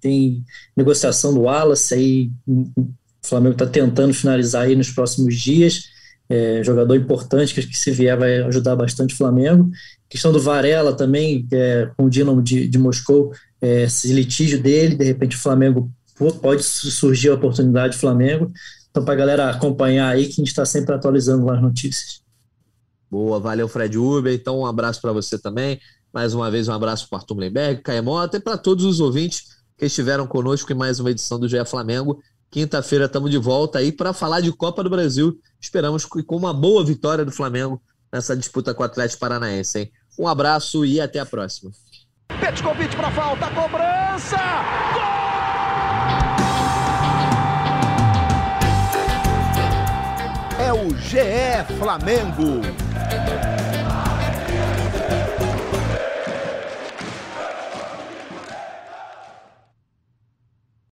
[0.00, 0.44] tem
[0.76, 2.66] negociação do Wallace aí, o
[3.22, 5.84] Flamengo está tentando finalizar aí nos próximos dias,
[6.28, 9.70] é, jogador importante que, que se vier vai ajudar bastante o Flamengo.
[10.08, 14.94] Questão do Varela também, é, com o Dinamo de, de Moscou, é, esse litígio dele,
[14.94, 15.90] de repente o Flamengo
[16.40, 18.52] pode surgir a oportunidade do Flamengo.
[18.90, 22.22] Então, para a galera acompanhar aí, que a gente está sempre atualizando as notícias.
[23.10, 24.32] Boa, valeu, Fred Uber.
[24.32, 25.80] Então, um abraço para você também.
[26.14, 29.56] Mais uma vez, um abraço para o Arthur Lemberg, Caemota e para todos os ouvintes
[29.76, 32.22] que estiveram conosco em mais uma edição do GE Flamengo.
[32.52, 35.36] Quinta-feira estamos de volta aí para falar de Copa do Brasil.
[35.60, 39.80] Esperamos que com uma boa vitória do Flamengo nessa disputa com o Atlético Paranaense.
[39.80, 39.90] Hein?
[40.16, 41.72] Um abraço e até a próxima.
[42.28, 44.38] Petkovic para falta, cobrança!
[44.94, 45.02] Gol!
[50.64, 52.60] É o GE Flamengo.